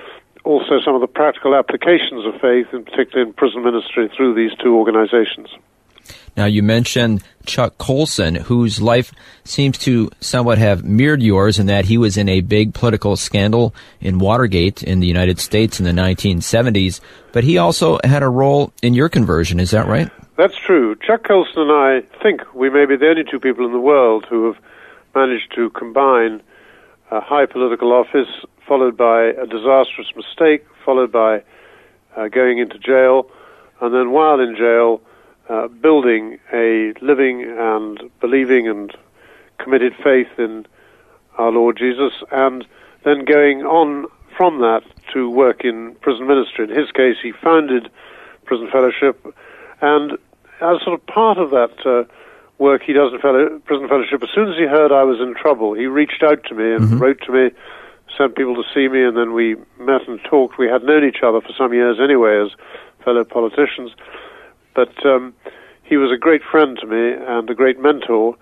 also 0.44 0.80
some 0.84 0.94
of 0.94 1.00
the 1.00 1.06
practical 1.06 1.54
applications 1.54 2.24
of 2.24 2.40
faith, 2.40 2.66
in 2.72 2.84
particular 2.84 3.22
in 3.22 3.32
prison 3.32 3.62
ministry, 3.62 4.08
through 4.16 4.34
these 4.34 4.56
two 4.62 4.76
organizations. 4.76 5.48
Now, 6.36 6.46
you 6.46 6.62
mentioned 6.62 7.22
Chuck 7.46 7.78
Colson, 7.78 8.34
whose 8.34 8.80
life 8.80 9.12
seems 9.44 9.78
to 9.78 10.10
somewhat 10.20 10.58
have 10.58 10.84
mirrored 10.84 11.22
yours 11.22 11.58
in 11.58 11.66
that 11.66 11.86
he 11.86 11.98
was 11.98 12.16
in 12.16 12.28
a 12.28 12.40
big 12.40 12.74
political 12.74 13.16
scandal 13.16 13.74
in 14.00 14.18
Watergate 14.18 14.82
in 14.82 15.00
the 15.00 15.06
United 15.06 15.40
States 15.40 15.80
in 15.80 15.84
the 15.84 15.92
1970s, 15.92 17.00
but 17.32 17.44
he 17.44 17.58
also 17.58 17.98
had 18.04 18.22
a 18.22 18.28
role 18.28 18.72
in 18.82 18.94
your 18.94 19.08
conversion. 19.08 19.58
Is 19.58 19.70
that 19.72 19.86
right? 19.86 20.10
That's 20.36 20.56
true. 20.56 20.94
Chuck 20.96 21.26
Colson 21.26 21.62
and 21.62 21.72
I 21.72 22.00
think 22.22 22.42
we 22.54 22.70
may 22.70 22.86
be 22.86 22.96
the 22.96 23.08
only 23.08 23.24
two 23.28 23.40
people 23.40 23.66
in 23.66 23.72
the 23.72 23.80
world 23.80 24.24
who 24.28 24.46
have 24.46 24.62
managed 25.14 25.52
to 25.56 25.70
combine 25.70 26.40
a 27.10 27.20
high 27.20 27.46
political 27.46 27.92
office, 27.92 28.28
followed 28.66 28.96
by 28.96 29.24
a 29.24 29.46
disastrous 29.46 30.08
mistake, 30.14 30.64
followed 30.84 31.10
by 31.10 31.42
uh, 32.16 32.28
going 32.28 32.58
into 32.58 32.78
jail, 32.78 33.30
and 33.80 33.94
then 33.94 34.12
while 34.12 34.40
in 34.40 34.54
jail, 34.56 35.00
uh, 35.48 35.68
building 35.68 36.38
a 36.52 36.92
living 37.00 37.42
and 37.42 38.10
believing 38.20 38.68
and 38.68 38.96
committed 39.58 39.94
faith 40.02 40.28
in 40.38 40.66
our 41.36 41.50
Lord 41.50 41.76
Jesus, 41.76 42.12
and 42.30 42.66
then 43.04 43.24
going 43.24 43.62
on 43.62 44.06
from 44.36 44.60
that 44.60 44.82
to 45.12 45.30
work 45.30 45.64
in 45.64 45.94
prison 46.00 46.26
ministry. 46.26 46.64
In 46.64 46.76
his 46.76 46.90
case, 46.92 47.16
he 47.22 47.32
founded 47.32 47.90
Prison 48.44 48.68
Fellowship, 48.70 49.34
and 49.80 50.12
as 50.60 50.82
sort 50.82 50.94
of 50.94 51.06
part 51.06 51.38
of 51.38 51.50
that 51.50 51.86
uh, 51.86 52.04
work 52.58 52.82
he 52.82 52.92
does 52.92 53.12
in 53.12 53.20
fellow, 53.20 53.60
Prison 53.64 53.88
Fellowship, 53.88 54.22
as 54.22 54.28
soon 54.34 54.48
as 54.48 54.56
he 54.58 54.66
heard 54.66 54.90
I 54.92 55.04
was 55.04 55.20
in 55.20 55.34
trouble, 55.34 55.74
he 55.74 55.86
reached 55.86 56.22
out 56.22 56.44
to 56.44 56.54
me 56.54 56.74
and 56.74 57.00
wrote 57.00 57.20
to 57.22 57.32
me, 57.32 57.50
sent 58.16 58.36
people 58.36 58.54
to 58.56 58.64
see 58.74 58.88
me, 58.88 59.04
and 59.04 59.16
then 59.16 59.32
we 59.32 59.56
met 59.78 60.08
and 60.08 60.20
talked. 60.24 60.58
We 60.58 60.66
had 60.66 60.82
known 60.82 61.04
each 61.04 61.22
other 61.22 61.40
for 61.40 61.52
some 61.56 61.72
years 61.72 61.98
anyway 62.00 62.42
as 62.44 62.50
fellow 63.04 63.24
politicians, 63.24 63.92
but 64.74 65.04
um, 65.06 65.34
he 65.82 65.96
was 65.96 66.10
a 66.12 66.18
great 66.18 66.42
friend 66.50 66.78
to 66.80 66.86
me 66.86 67.12
and 67.26 67.48
a 67.48 67.54
great 67.54 67.80
mentor, 67.80 68.36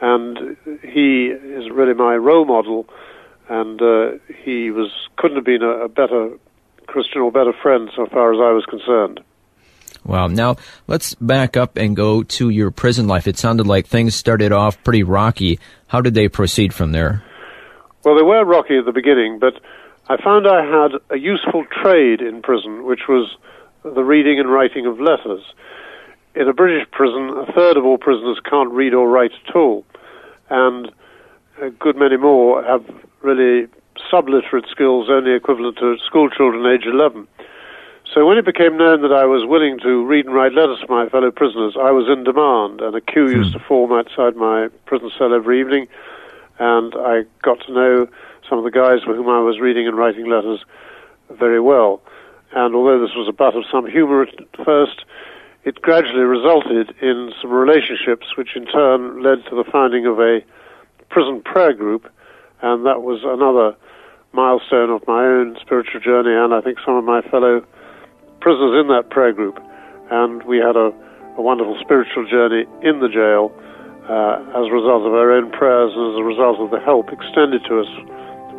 and 0.00 0.56
he 0.82 1.26
is 1.26 1.70
really 1.70 1.94
my 1.94 2.14
role 2.16 2.44
model. 2.44 2.88
And 3.48 3.82
uh, 3.82 4.12
he 4.44 4.70
was 4.70 4.90
couldn't 5.16 5.36
have 5.36 5.44
been 5.44 5.62
a, 5.62 5.84
a 5.84 5.88
better 5.88 6.30
Christian 6.86 7.20
or 7.20 7.32
better 7.32 7.52
friend 7.52 7.90
so 7.96 8.06
far 8.06 8.32
as 8.32 8.38
I 8.40 8.52
was 8.52 8.64
concerned. 8.66 9.20
Wow. 10.04 10.28
Now, 10.28 10.56
let's 10.86 11.14
back 11.16 11.56
up 11.56 11.76
and 11.76 11.94
go 11.94 12.22
to 12.22 12.48
your 12.48 12.70
prison 12.70 13.06
life. 13.06 13.26
It 13.26 13.38
sounded 13.38 13.66
like 13.66 13.86
things 13.86 14.14
started 14.14 14.52
off 14.52 14.82
pretty 14.82 15.02
rocky. 15.02 15.58
How 15.88 16.00
did 16.00 16.14
they 16.14 16.28
proceed 16.28 16.72
from 16.72 16.92
there? 16.92 17.22
Well, 18.04 18.16
they 18.16 18.22
were 18.22 18.44
rocky 18.44 18.78
at 18.78 18.86
the 18.86 18.92
beginning, 18.92 19.38
but 19.38 19.54
I 20.08 20.16
found 20.22 20.46
I 20.46 20.64
had 20.64 20.92
a 21.10 21.18
useful 21.18 21.64
trade 21.82 22.20
in 22.20 22.40
prison, 22.42 22.84
which 22.84 23.08
was 23.08 23.36
the 23.82 24.04
reading 24.04 24.38
and 24.38 24.50
writing 24.50 24.86
of 24.86 25.00
letters. 25.00 25.42
In 26.34 26.48
a 26.48 26.52
British 26.52 26.88
prison, 26.90 27.30
a 27.36 27.52
third 27.52 27.76
of 27.76 27.84
all 27.84 27.98
prisoners 27.98 28.38
can't 28.48 28.70
read 28.70 28.94
or 28.94 29.08
write 29.08 29.32
at 29.46 29.56
all, 29.56 29.84
and 30.48 30.90
a 31.60 31.70
good 31.70 31.96
many 31.96 32.16
more 32.16 32.62
have 32.62 32.84
really 33.22 33.66
subliterate 34.10 34.66
skills 34.70 35.08
only 35.10 35.32
equivalent 35.32 35.78
to 35.78 35.96
school 35.98 36.30
children 36.30 36.66
age 36.66 36.86
11. 36.86 37.26
So 38.14 38.26
when 38.26 38.38
it 38.38 38.44
became 38.44 38.76
known 38.76 39.02
that 39.02 39.12
I 39.12 39.24
was 39.24 39.46
willing 39.46 39.78
to 39.80 40.04
read 40.04 40.26
and 40.26 40.34
write 40.34 40.52
letters 40.52 40.80
to 40.80 40.86
my 40.88 41.08
fellow 41.08 41.30
prisoners, 41.30 41.76
I 41.80 41.90
was 41.90 42.08
in 42.08 42.24
demand, 42.24 42.80
and 42.80 42.94
a 42.94 43.00
queue 43.00 43.26
hmm. 43.26 43.42
used 43.42 43.52
to 43.52 43.60
form 43.60 43.92
outside 43.92 44.36
my 44.36 44.68
prison 44.86 45.10
cell 45.16 45.34
every 45.34 45.60
evening, 45.60 45.86
and 46.58 46.94
I 46.96 47.24
got 47.42 47.60
to 47.66 47.72
know 47.72 48.08
some 48.48 48.58
of 48.58 48.64
the 48.64 48.70
guys 48.70 49.06
with 49.06 49.16
whom 49.16 49.28
I 49.28 49.40
was 49.40 49.60
reading 49.60 49.86
and 49.86 49.96
writing 49.96 50.28
letters 50.28 50.60
very 51.30 51.60
well. 51.60 52.02
And 52.52 52.74
although 52.74 53.00
this 53.00 53.14
was 53.14 53.28
a 53.28 53.32
butt 53.32 53.54
of 53.54 53.64
some 53.70 53.86
humor 53.86 54.22
at 54.22 54.34
first, 54.64 55.04
it 55.64 55.80
gradually 55.82 56.24
resulted 56.24 56.94
in 57.02 57.32
some 57.40 57.50
relationships, 57.50 58.36
which 58.36 58.56
in 58.56 58.66
turn 58.66 59.22
led 59.22 59.44
to 59.50 59.54
the 59.54 59.64
founding 59.70 60.06
of 60.06 60.18
a 60.18 60.40
prison 61.10 61.42
prayer 61.42 61.72
group, 61.72 62.10
and 62.62 62.86
that 62.86 63.02
was 63.02 63.20
another 63.24 63.76
milestone 64.32 64.90
of 64.90 65.06
my 65.06 65.24
own 65.24 65.56
spiritual 65.60 66.00
journey, 66.00 66.32
and 66.32 66.54
I 66.54 66.60
think 66.60 66.78
some 66.84 66.96
of 66.96 67.04
my 67.04 67.20
fellow 67.22 67.64
prisoners 68.40 68.80
in 68.80 68.88
that 68.88 69.10
prayer 69.10 69.32
group. 69.32 69.58
And 70.10 70.42
we 70.44 70.58
had 70.58 70.76
a, 70.76 70.90
a 71.36 71.42
wonderful 71.42 71.76
spiritual 71.80 72.26
journey 72.26 72.64
in 72.82 73.00
the 73.00 73.08
jail 73.08 73.52
uh, 74.08 74.42
as 74.58 74.66
a 74.66 74.72
result 74.72 75.06
of 75.06 75.12
our 75.12 75.30
own 75.30 75.52
prayers 75.52 75.92
and 75.94 76.14
as 76.14 76.18
a 76.18 76.24
result 76.24 76.58
of 76.58 76.70
the 76.70 76.80
help 76.80 77.12
extended 77.12 77.62
to 77.68 77.80
us 77.80 77.90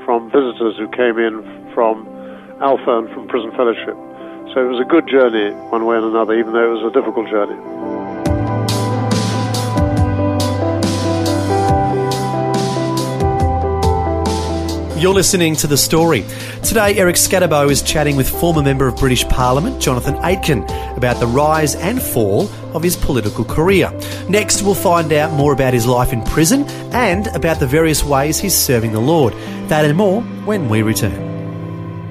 from 0.05 0.29
visitors 0.29 0.77
who 0.77 0.87
came 0.95 1.17
in 1.17 1.41
from 1.73 2.05
And 2.63 2.79
from 3.09 3.27
Prison 3.27 3.51
Fellowship. 3.51 3.95
So 4.53 4.63
it 4.63 4.69
was 4.69 4.79
a 4.79 4.85
good 4.85 5.07
journey, 5.07 5.51
one 5.71 5.83
way 5.87 5.97
and 5.97 6.05
another, 6.05 6.37
even 6.37 6.53
though 6.53 6.63
it 6.63 6.81
was 6.81 6.83
a 6.83 6.93
difficult 6.93 7.27
journey. 7.27 7.55
You're 15.01 15.15
listening 15.15 15.55
to 15.55 15.65
The 15.65 15.75
Story. 15.75 16.23
Today, 16.61 16.95
Eric 16.97 17.15
Skattebo 17.15 17.71
is 17.71 17.81
chatting 17.81 18.15
with 18.15 18.29
former 18.29 18.61
Member 18.61 18.87
of 18.87 18.95
British 18.95 19.27
Parliament, 19.27 19.81
Jonathan 19.81 20.23
Aitken, 20.23 20.61
about 20.95 21.19
the 21.19 21.25
rise 21.25 21.73
and 21.73 21.99
fall 21.99 22.47
of 22.75 22.83
his 22.83 22.95
political 22.95 23.43
career. 23.43 23.91
Next, 24.29 24.61
we'll 24.61 24.75
find 24.75 25.11
out 25.13 25.33
more 25.33 25.53
about 25.53 25.73
his 25.73 25.87
life 25.87 26.13
in 26.13 26.21
prison 26.25 26.65
and 26.93 27.25
about 27.35 27.59
the 27.59 27.65
various 27.65 28.03
ways 28.03 28.39
he's 28.39 28.55
serving 28.55 28.91
the 28.91 29.01
Lord. 29.01 29.33
That 29.69 29.83
and 29.83 29.97
more 29.97 30.21
when 30.21 30.69
we 30.69 30.83
return. 30.83 31.30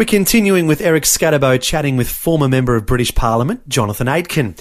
We're 0.00 0.06
continuing 0.06 0.66
with 0.66 0.80
Eric 0.80 1.04
Skattebo 1.04 1.60
chatting 1.60 1.98
with 1.98 2.08
former 2.08 2.48
Member 2.48 2.74
of 2.74 2.86
British 2.86 3.14
Parliament, 3.14 3.68
Jonathan 3.68 4.08
Aitken. 4.08 4.56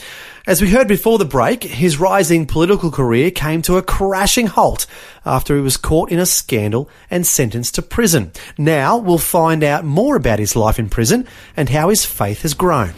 As 0.45 0.61
we 0.61 0.69
heard 0.69 0.89
before 0.89 1.17
the 1.17 1.23
break, 1.23 1.63
his 1.63 1.97
rising 1.97 2.45
political 2.45 2.91
career 2.91 3.31
came 3.31 3.61
to 3.61 3.77
a 3.77 3.81
crashing 3.81 4.47
halt 4.47 4.85
after 5.25 5.55
he 5.55 5.61
was 5.61 5.77
caught 5.77 6.11
in 6.11 6.19
a 6.19 6.25
scandal 6.25 6.89
and 7.09 7.25
sentenced 7.25 7.75
to 7.75 7.81
prison. 7.81 8.33
Now 8.57 8.97
we'll 8.97 9.17
find 9.17 9.63
out 9.63 9.85
more 9.85 10.17
about 10.17 10.39
his 10.39 10.57
life 10.57 10.77
in 10.77 10.89
prison 10.89 11.25
and 11.55 11.69
how 11.69 11.87
his 11.87 12.03
faith 12.03 12.41
has 12.41 12.53
grown. 12.53 12.91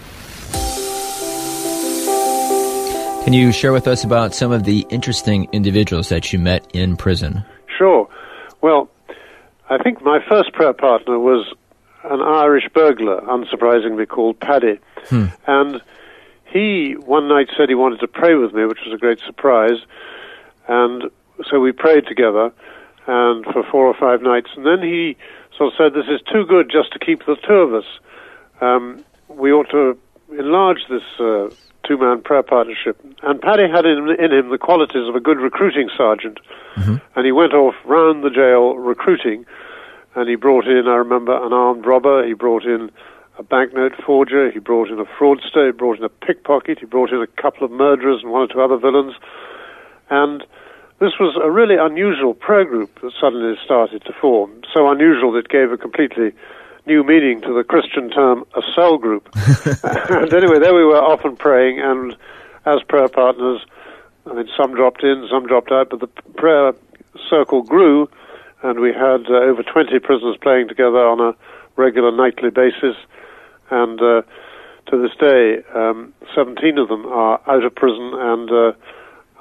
Can 3.23 3.33
you 3.33 3.51
share 3.51 3.71
with 3.71 3.87
us 3.87 4.03
about 4.03 4.33
some 4.33 4.51
of 4.51 4.63
the 4.63 4.83
interesting 4.89 5.47
individuals 5.51 6.09
that 6.09 6.33
you 6.33 6.39
met 6.39 6.67
in 6.73 6.97
prison? 6.97 7.45
Sure. 7.77 8.09
Well, 8.61 8.89
I 9.69 9.77
think 9.77 10.01
my 10.01 10.17
first 10.27 10.53
prayer 10.53 10.73
partner 10.73 11.19
was 11.19 11.45
an 12.03 12.21
Irish 12.21 12.67
burglar, 12.73 13.21
unsurprisingly 13.21 14.07
called 14.07 14.39
Paddy. 14.39 14.79
Hmm. 15.05 15.25
And 15.47 15.81
he 16.45 16.93
one 16.93 17.27
night 17.27 17.49
said 17.55 17.69
he 17.69 17.75
wanted 17.75 17.99
to 18.01 18.07
pray 18.07 18.35
with 18.35 18.53
me, 18.53 18.65
which 18.65 18.79
was 18.85 18.93
a 18.93 18.97
great 18.97 19.19
surprise. 19.19 19.79
And 20.67 21.09
so 21.49 21.59
we 21.59 21.71
prayed 21.71 22.05
together, 22.07 22.51
and 23.07 23.45
for 23.45 23.63
four 23.63 23.87
or 23.87 23.93
five 23.93 24.21
nights. 24.21 24.49
And 24.55 24.65
then 24.65 24.81
he 24.81 25.17
sort 25.57 25.73
of 25.73 25.77
said, 25.77 25.93
"This 25.93 26.09
is 26.09 26.21
too 26.31 26.45
good 26.45 26.69
just 26.69 26.91
to 26.93 26.99
keep 26.99 27.25
the 27.25 27.35
two 27.35 27.53
of 27.53 27.73
us. 27.73 27.85
Um, 28.61 29.03
we 29.27 29.51
ought 29.51 29.69
to 29.71 29.97
enlarge 30.37 30.87
this 30.89 31.03
uh, 31.19 31.49
two-man 31.83 32.21
prayer 32.21 32.43
partnership." 32.43 32.99
And 33.23 33.41
Paddy 33.41 33.67
had 33.69 33.85
in, 33.85 34.09
in, 34.19 34.31
him 34.31 34.49
the 34.49 34.57
qualities 34.57 35.07
of 35.07 35.15
a 35.15 35.19
good 35.19 35.39
recruiting 35.39 35.89
sergeant, 35.97 36.39
mm-hmm. 36.75 36.97
and 37.15 37.25
he 37.25 37.31
went 37.31 37.53
off 37.53 37.75
round 37.85 38.23
the 38.23 38.29
jail 38.29 38.77
recruiting. 38.77 39.45
And 40.15 40.27
he 40.29 40.35
brought 40.35 40.67
in, 40.67 40.87
I 40.87 40.95
remember, 40.95 41.33
an 41.33 41.53
armed 41.53 41.85
robber. 41.85 42.25
He 42.25 42.33
brought 42.33 42.63
in 42.65 42.91
a 43.37 43.43
banknote 43.43 43.93
forger, 44.05 44.51
he 44.51 44.59
brought 44.59 44.89
in 44.89 44.99
a 44.99 45.05
fraudster, 45.05 45.67
he 45.67 45.71
brought 45.71 45.97
in 45.97 46.03
a 46.03 46.09
pickpocket, 46.09 46.79
he 46.79 46.85
brought 46.85 47.11
in 47.11 47.21
a 47.21 47.27
couple 47.41 47.63
of 47.65 47.71
murderers 47.71 48.21
and 48.21 48.31
one 48.31 48.41
or 48.41 48.47
two 48.47 48.61
other 48.61 48.77
villains. 48.77 49.15
And 50.09 50.43
this 50.99 51.13
was 51.19 51.35
a 51.41 51.49
really 51.49 51.75
unusual 51.75 52.33
prayer 52.33 52.65
group 52.65 53.01
that 53.01 53.13
suddenly 53.19 53.55
started 53.63 54.03
to 54.05 54.13
form. 54.13 54.61
So 54.73 54.89
unusual 54.89 55.31
that 55.31 55.45
it 55.45 55.49
gave 55.49 55.71
a 55.71 55.77
completely 55.77 56.33
new 56.85 57.03
meaning 57.03 57.41
to 57.41 57.53
the 57.53 57.63
Christian 57.63 58.09
term 58.09 58.45
a 58.55 58.61
cell 58.75 58.97
group. 58.97 59.29
and 59.83 60.33
anyway, 60.33 60.59
there 60.59 60.75
we 60.75 60.83
were 60.83 61.01
often 61.01 61.35
praying, 61.35 61.79
and 61.79 62.15
as 62.65 62.83
prayer 62.87 63.07
partners, 63.07 63.61
I 64.25 64.33
mean, 64.33 64.49
some 64.55 64.75
dropped 64.75 65.03
in, 65.03 65.27
some 65.31 65.47
dropped 65.47 65.71
out, 65.71 65.89
but 65.89 65.99
the 65.99 66.07
prayer 66.33 66.73
circle 67.29 67.63
grew, 67.63 68.09
and 68.63 68.79
we 68.79 68.93
had 68.93 69.25
uh, 69.29 69.41
over 69.49 69.63
20 69.63 69.99
prisoners 69.99 70.37
playing 70.41 70.67
together 70.67 70.99
on 70.99 71.19
a 71.19 71.35
regular 71.75 72.11
nightly 72.11 72.49
basis 72.49 72.95
and 73.71 74.01
uh, 74.01 74.21
to 74.91 75.01
this 75.01 75.15
day, 75.19 75.63
um, 75.73 76.13
17 76.35 76.77
of 76.77 76.89
them 76.89 77.05
are 77.07 77.41
out 77.49 77.63
of 77.63 77.73
prison 77.73 78.11
and 78.13 78.51
uh, 78.51 78.71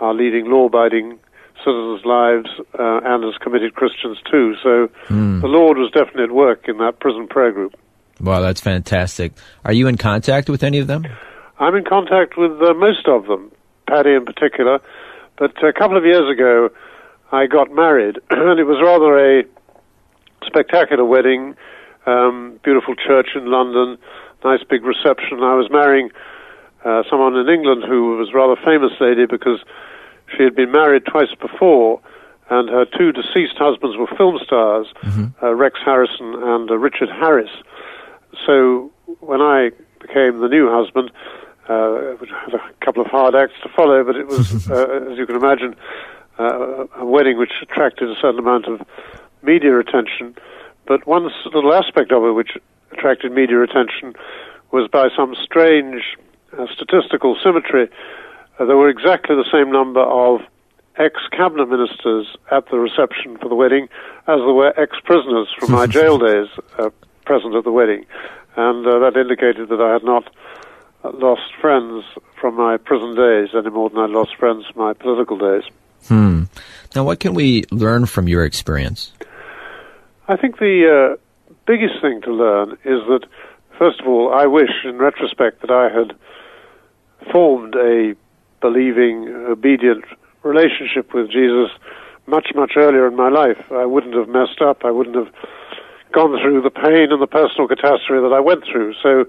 are 0.00 0.14
leading 0.14 0.50
law-abiding 0.50 1.18
citizens' 1.58 2.04
lives 2.04 2.48
uh, 2.78 3.00
and 3.04 3.24
as 3.24 3.36
committed 3.42 3.74
Christians 3.74 4.18
too. 4.30 4.54
So 4.62 4.88
mm. 5.08 5.40
the 5.40 5.48
Lord 5.48 5.76
was 5.76 5.90
definitely 5.92 6.24
at 6.24 6.32
work 6.32 6.68
in 6.68 6.78
that 6.78 7.00
prison 7.00 7.26
prayer 7.26 7.52
group. 7.52 7.74
Wow, 8.20 8.40
that's 8.40 8.60
fantastic. 8.60 9.32
Are 9.64 9.72
you 9.72 9.88
in 9.88 9.96
contact 9.96 10.48
with 10.48 10.62
any 10.62 10.78
of 10.78 10.86
them? 10.86 11.06
I'm 11.58 11.74
in 11.74 11.84
contact 11.84 12.38
with 12.38 12.52
uh, 12.62 12.72
most 12.74 13.06
of 13.08 13.26
them, 13.26 13.50
Paddy 13.88 14.14
in 14.14 14.24
particular. 14.24 14.78
But 15.36 15.62
a 15.64 15.72
couple 15.72 15.96
of 15.96 16.04
years 16.04 16.30
ago, 16.30 16.70
I 17.32 17.46
got 17.46 17.72
married, 17.72 18.18
and 18.30 18.58
it 18.58 18.64
was 18.64 18.80
rather 18.82 19.18
a 19.18 19.44
spectacular 20.46 21.04
wedding 21.04 21.54
um, 22.06 22.58
beautiful 22.64 22.94
church 22.94 23.30
in 23.34 23.46
London, 23.46 23.98
nice 24.44 24.62
big 24.68 24.84
reception. 24.84 25.42
I 25.42 25.54
was 25.54 25.70
marrying 25.70 26.10
uh, 26.84 27.02
someone 27.10 27.36
in 27.36 27.48
England 27.48 27.84
who 27.86 28.16
was 28.16 28.30
a 28.30 28.36
rather 28.36 28.56
famous 28.64 28.92
lady 29.00 29.26
because 29.26 29.60
she 30.36 30.42
had 30.42 30.54
been 30.54 30.72
married 30.72 31.04
twice 31.06 31.34
before, 31.40 32.00
and 32.48 32.68
her 32.68 32.84
two 32.84 33.12
deceased 33.12 33.56
husbands 33.58 33.96
were 33.96 34.06
film 34.16 34.38
stars, 34.42 34.86
mm-hmm. 35.02 35.44
uh, 35.44 35.54
Rex 35.54 35.78
Harrison 35.84 36.34
and 36.34 36.70
uh, 36.70 36.78
Richard 36.78 37.10
Harris. 37.10 37.50
So 38.46 38.90
when 39.20 39.40
I 39.40 39.70
became 40.00 40.40
the 40.40 40.48
new 40.48 40.70
husband, 40.70 41.10
uh, 41.68 42.16
which 42.18 42.30
had 42.30 42.54
a 42.54 42.84
couple 42.84 43.02
of 43.02 43.08
hard 43.10 43.34
acts 43.34 43.54
to 43.62 43.68
follow, 43.68 44.02
but 44.02 44.16
it 44.16 44.26
was, 44.26 44.70
uh, 44.70 45.08
as 45.10 45.18
you 45.18 45.26
can 45.26 45.36
imagine, 45.36 45.76
uh, 46.38 46.86
a 46.96 47.04
wedding 47.04 47.38
which 47.38 47.52
attracted 47.62 48.08
a 48.08 48.14
certain 48.20 48.38
amount 48.38 48.66
of 48.66 48.80
media 49.42 49.78
attention. 49.78 50.36
But 50.86 51.06
one 51.06 51.28
little 51.44 51.72
aspect 51.72 52.12
of 52.12 52.24
it 52.24 52.32
which 52.32 52.52
attracted 52.92 53.32
media 53.32 53.62
attention 53.62 54.14
was 54.72 54.88
by 54.88 55.08
some 55.16 55.34
strange 55.42 56.16
uh, 56.56 56.66
statistical 56.74 57.36
symmetry. 57.42 57.88
Uh, 58.58 58.64
there 58.64 58.76
were 58.76 58.88
exactly 58.88 59.36
the 59.36 59.48
same 59.50 59.70
number 59.72 60.00
of 60.00 60.40
ex-cabinet 60.96 61.68
ministers 61.68 62.26
at 62.50 62.68
the 62.70 62.78
reception 62.78 63.38
for 63.38 63.48
the 63.48 63.54
wedding, 63.54 63.88
as 64.26 64.38
there 64.38 64.52
were 64.52 64.78
ex-prisoners 64.78 65.48
from 65.58 65.72
my 65.72 65.86
jail 65.98 66.18
days 66.18 66.48
uh, 66.78 66.90
present 67.24 67.54
at 67.54 67.64
the 67.64 67.72
wedding, 67.72 68.04
and 68.56 68.86
uh, 68.86 68.98
that 68.98 69.16
indicated 69.16 69.68
that 69.68 69.80
I 69.80 69.92
had 69.92 70.04
not 70.04 70.28
uh, 71.04 71.10
lost 71.14 71.54
friends 71.60 72.04
from 72.40 72.56
my 72.56 72.76
prison 72.76 73.14
days 73.14 73.50
any 73.54 73.70
more 73.70 73.88
than 73.88 73.98
I 73.98 74.06
lost 74.06 74.36
friends 74.36 74.66
from 74.66 74.82
my 74.82 74.92
political 74.92 75.38
days. 75.38 75.64
Hmm. 76.08 76.44
Now, 76.94 77.04
what 77.04 77.20
can 77.20 77.34
we 77.34 77.64
learn 77.70 78.06
from 78.06 78.28
your 78.28 78.44
experience? 78.44 79.12
I 80.28 80.36
think 80.36 80.58
the 80.58 81.14
uh, 81.14 81.16
biggest 81.66 82.00
thing 82.00 82.20
to 82.22 82.32
learn 82.32 82.72
is 82.84 83.00
that, 83.08 83.26
first 83.78 84.00
of 84.00 84.06
all, 84.06 84.32
I 84.32 84.46
wish, 84.46 84.70
in 84.84 84.98
retrospect, 84.98 85.60
that 85.62 85.70
I 85.70 85.88
had 85.88 86.16
formed 87.32 87.74
a 87.74 88.14
believing, 88.60 89.28
obedient 89.28 90.04
relationship 90.42 91.12
with 91.14 91.30
Jesus 91.30 91.70
much, 92.26 92.48
much 92.54 92.72
earlier 92.76 93.06
in 93.06 93.16
my 93.16 93.28
life. 93.28 93.60
I 93.70 93.86
wouldn't 93.86 94.14
have 94.14 94.28
messed 94.28 94.60
up. 94.60 94.84
I 94.84 94.90
wouldn't 94.90 95.16
have 95.16 95.32
gone 96.12 96.38
through 96.42 96.62
the 96.62 96.70
pain 96.70 97.12
and 97.12 97.20
the 97.20 97.26
personal 97.26 97.68
catastrophe 97.68 98.22
that 98.22 98.34
I 98.34 98.40
went 98.40 98.64
through. 98.64 98.94
So 99.02 99.26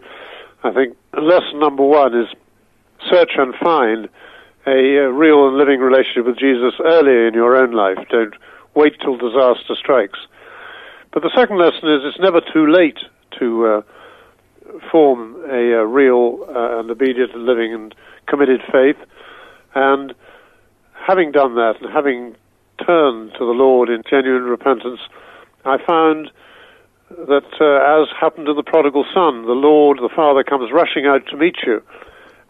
I 0.64 0.72
think 0.72 0.96
lesson 1.14 1.60
number 1.60 1.84
one 1.84 2.18
is 2.18 2.28
search 3.10 3.32
and 3.38 3.54
find 3.56 4.10
a, 4.68 5.12
real 5.12 5.48
and 5.48 5.58
living 5.58 5.80
relationship 5.80 6.26
with 6.26 6.38
Jesus 6.38 6.74
early 6.84 7.28
in 7.28 7.34
your 7.34 7.56
own 7.56 7.72
life. 7.72 7.98
Don't 8.10 8.36
wait 8.76 8.94
till 9.02 9.18
disaster 9.18 9.76
strikes. 9.76 10.20
But 11.14 11.24
the 11.24 11.32
second 11.36 11.58
lesson 11.58 11.90
is 11.90 12.02
it's 12.04 12.20
never 12.20 12.42
too 12.54 12.68
late 12.68 13.00
to 13.40 13.66
uh, 13.66 13.82
form 14.92 15.36
a, 15.50 15.82
a 15.82 15.86
real 15.86 16.46
uh, 16.48 16.80
and 16.80 16.90
obedient 16.90 17.34
and 17.34 17.46
living 17.46 17.74
and 17.74 17.94
committed 18.28 18.62
faith. 18.72 18.98
And 19.76 20.14
having 20.94 21.32
done 21.32 21.56
that 21.56 21.76
and 21.82 21.92
having 21.92 22.36
turned 22.86 23.34
to 23.34 23.40
the 23.40 23.58
Lord 23.58 23.90
in 23.90 24.04
genuine 24.10 24.44
repentance, 24.44 25.00
I 25.66 25.78
found 25.86 26.32
that, 27.10 27.50
uh, 27.60 28.02
as 28.02 28.08
happened 28.20 28.48
to 28.48 28.54
the 28.54 28.64
prodigal 28.64 29.06
son, 29.14 29.46
the 29.46 29.52
Lord, 29.52 29.98
the 29.98 30.10
Father, 30.16 30.44
comes 30.44 30.72
rushing 30.72 31.06
out 31.06 31.28
to 31.28 31.38
meet 31.38 31.58
you, 31.66 31.82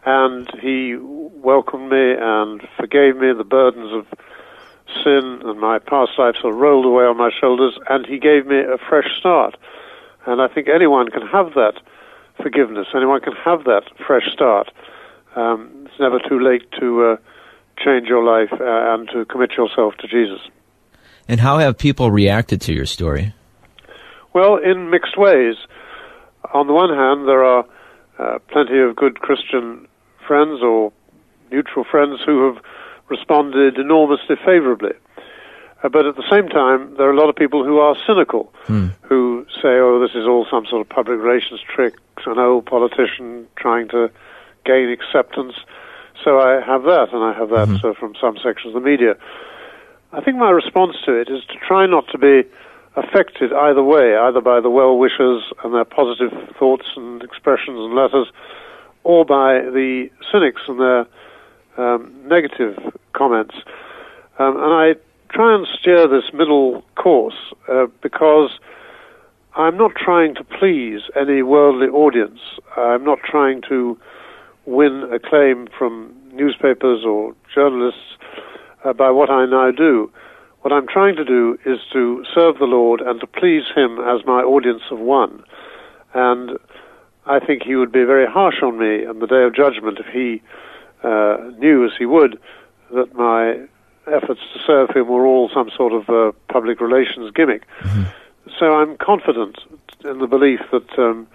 and 0.04 0.48
He 0.60 0.96
welcomed 0.96 1.90
me 1.90 2.14
and 2.18 2.62
forgave 2.78 3.16
me 3.16 3.32
the 3.36 3.44
burdens 3.44 3.92
of 3.92 4.06
sin 5.02 5.40
and 5.44 5.58
my 5.60 5.78
past 5.78 6.12
lives 6.18 6.38
are 6.44 6.52
rolled 6.52 6.84
away 6.84 7.04
on 7.04 7.16
my 7.16 7.30
shoulders, 7.40 7.78
and 7.88 8.06
He 8.06 8.18
gave 8.18 8.46
me 8.46 8.58
a 8.58 8.78
fresh 8.88 9.06
start. 9.18 9.56
And 10.26 10.40
I 10.40 10.48
think 10.48 10.68
anyone 10.68 11.08
can 11.08 11.26
have 11.26 11.54
that 11.54 11.80
forgiveness. 12.40 12.86
Anyone 12.94 13.20
can 13.20 13.34
have 13.44 13.64
that 13.64 13.82
fresh 14.06 14.30
start. 14.32 14.70
Um, 15.34 15.86
it's 15.86 15.98
never 15.98 16.18
too 16.28 16.38
late 16.38 16.70
to 16.78 17.04
uh, 17.04 17.16
change 17.78 18.06
your 18.08 18.22
life 18.24 18.52
uh, 18.52 18.94
and 18.94 19.08
to 19.10 19.24
commit 19.24 19.52
yourself 19.52 19.94
to 19.98 20.06
Jesus. 20.06 20.40
And 21.28 21.40
how 21.40 21.58
have 21.58 21.78
people 21.78 22.10
reacted 22.10 22.60
to 22.62 22.72
your 22.72 22.86
story? 22.86 23.34
Well, 24.32 24.56
in 24.56 24.90
mixed 24.90 25.16
ways. 25.16 25.56
On 26.52 26.66
the 26.66 26.72
one 26.72 26.90
hand, 26.90 27.28
there 27.28 27.44
are 27.44 27.64
uh, 28.18 28.38
plenty 28.48 28.78
of 28.80 28.96
good 28.96 29.20
Christian 29.20 29.86
friends 30.32 30.62
or 30.62 30.90
neutral 31.50 31.84
friends 31.84 32.20
who 32.24 32.46
have 32.46 32.64
responded 33.10 33.76
enormously 33.76 34.36
favorably. 34.36 34.94
Uh, 35.82 35.90
but 35.90 36.06
at 36.06 36.16
the 36.16 36.24
same 36.30 36.48
time, 36.48 36.94
there 36.96 37.06
are 37.06 37.12
a 37.12 37.20
lot 37.22 37.28
of 37.28 37.36
people 37.36 37.62
who 37.64 37.78
are 37.78 37.94
cynical, 38.06 38.44
Hmm. 38.66 38.86
who 39.02 39.44
say, 39.60 39.72
oh, 39.84 39.98
this 40.00 40.14
is 40.14 40.26
all 40.26 40.46
some 40.50 40.64
sort 40.64 40.80
of 40.80 40.88
public 40.88 41.18
relations 41.20 41.60
trick, 41.74 41.94
an 42.24 42.38
old 42.38 42.64
politician 42.64 43.46
trying 43.56 43.88
to 43.88 44.10
gain 44.64 44.88
acceptance. 44.88 45.54
So 46.24 46.38
I 46.40 46.60
have 46.62 46.84
that, 46.84 47.12
and 47.12 47.22
I 47.22 47.32
have 47.40 47.50
that 47.50 47.84
uh, 47.84 47.92
from 48.00 48.14
some 48.18 48.36
sections 48.38 48.74
of 48.74 48.82
the 48.82 48.88
media. 48.92 49.16
I 50.14 50.20
think 50.22 50.38
my 50.38 50.50
response 50.50 50.96
to 51.04 51.12
it 51.12 51.28
is 51.28 51.44
to 51.52 51.56
try 51.68 51.84
not 51.84 52.04
to 52.12 52.18
be 52.18 52.48
affected 52.96 53.52
either 53.52 53.82
way, 53.82 54.16
either 54.16 54.40
by 54.40 54.60
the 54.60 54.70
well 54.70 54.96
wishers 54.96 55.42
and 55.62 55.74
their 55.74 55.84
positive 55.84 56.32
thoughts 56.58 56.86
and 56.96 57.22
expressions 57.22 57.78
and 57.84 57.94
letters, 57.94 58.28
or 59.04 59.24
by 59.24 59.54
the 59.60 60.08
cynics 60.30 60.62
and 60.68 60.80
their 60.80 61.06
um, 61.76 62.12
negative 62.26 62.76
comments. 63.12 63.54
Um, 64.38 64.56
and 64.56 64.72
I 64.72 64.94
try 65.30 65.54
and 65.54 65.66
steer 65.78 66.06
this 66.08 66.32
middle 66.32 66.82
course 66.96 67.54
uh, 67.68 67.86
because 68.02 68.50
I'm 69.54 69.76
not 69.76 69.92
trying 69.94 70.34
to 70.36 70.44
please 70.44 71.02
any 71.18 71.42
worldly 71.42 71.88
audience. 71.88 72.40
I'm 72.76 73.04
not 73.04 73.18
trying 73.24 73.62
to 73.68 73.98
win 74.64 75.08
acclaim 75.12 75.68
from 75.76 76.14
newspapers 76.32 77.04
or 77.04 77.34
journalists 77.54 78.16
uh, 78.84 78.92
by 78.92 79.10
what 79.10 79.30
I 79.30 79.46
now 79.46 79.70
do. 79.70 80.10
What 80.62 80.72
I'm 80.72 80.86
trying 80.86 81.16
to 81.16 81.24
do 81.24 81.58
is 81.66 81.78
to 81.92 82.24
serve 82.34 82.58
the 82.58 82.66
Lord 82.66 83.00
and 83.00 83.20
to 83.20 83.26
please 83.26 83.64
Him 83.74 83.98
as 83.98 84.24
my 84.24 84.42
audience 84.42 84.82
of 84.90 84.98
one. 85.00 85.42
And 86.14 86.52
I 87.26 87.38
think 87.40 87.62
He 87.62 87.76
would 87.76 87.92
be 87.92 88.04
very 88.04 88.26
harsh 88.26 88.62
on 88.62 88.78
me 88.78 89.06
on 89.06 89.18
the 89.20 89.26
day 89.26 89.44
of 89.44 89.54
judgment 89.54 89.98
if 89.98 90.06
He 90.06 90.42
uh, 91.02 91.50
knew, 91.58 91.84
as 91.84 91.92
He 91.98 92.06
would, 92.06 92.38
that 92.92 93.14
my 93.14 93.60
efforts 94.12 94.40
to 94.52 94.58
serve 94.66 94.90
Him 94.90 95.08
were 95.08 95.26
all 95.26 95.50
some 95.54 95.70
sort 95.76 95.92
of 95.92 96.08
uh, 96.08 96.32
public 96.48 96.80
relations 96.80 97.30
gimmick. 97.34 97.62
So 98.58 98.74
I'm 98.74 98.96
confident 98.96 99.58
in 100.04 100.18
the 100.18 100.26
belief 100.26 100.60
that 100.72 100.98
um, 100.98 101.26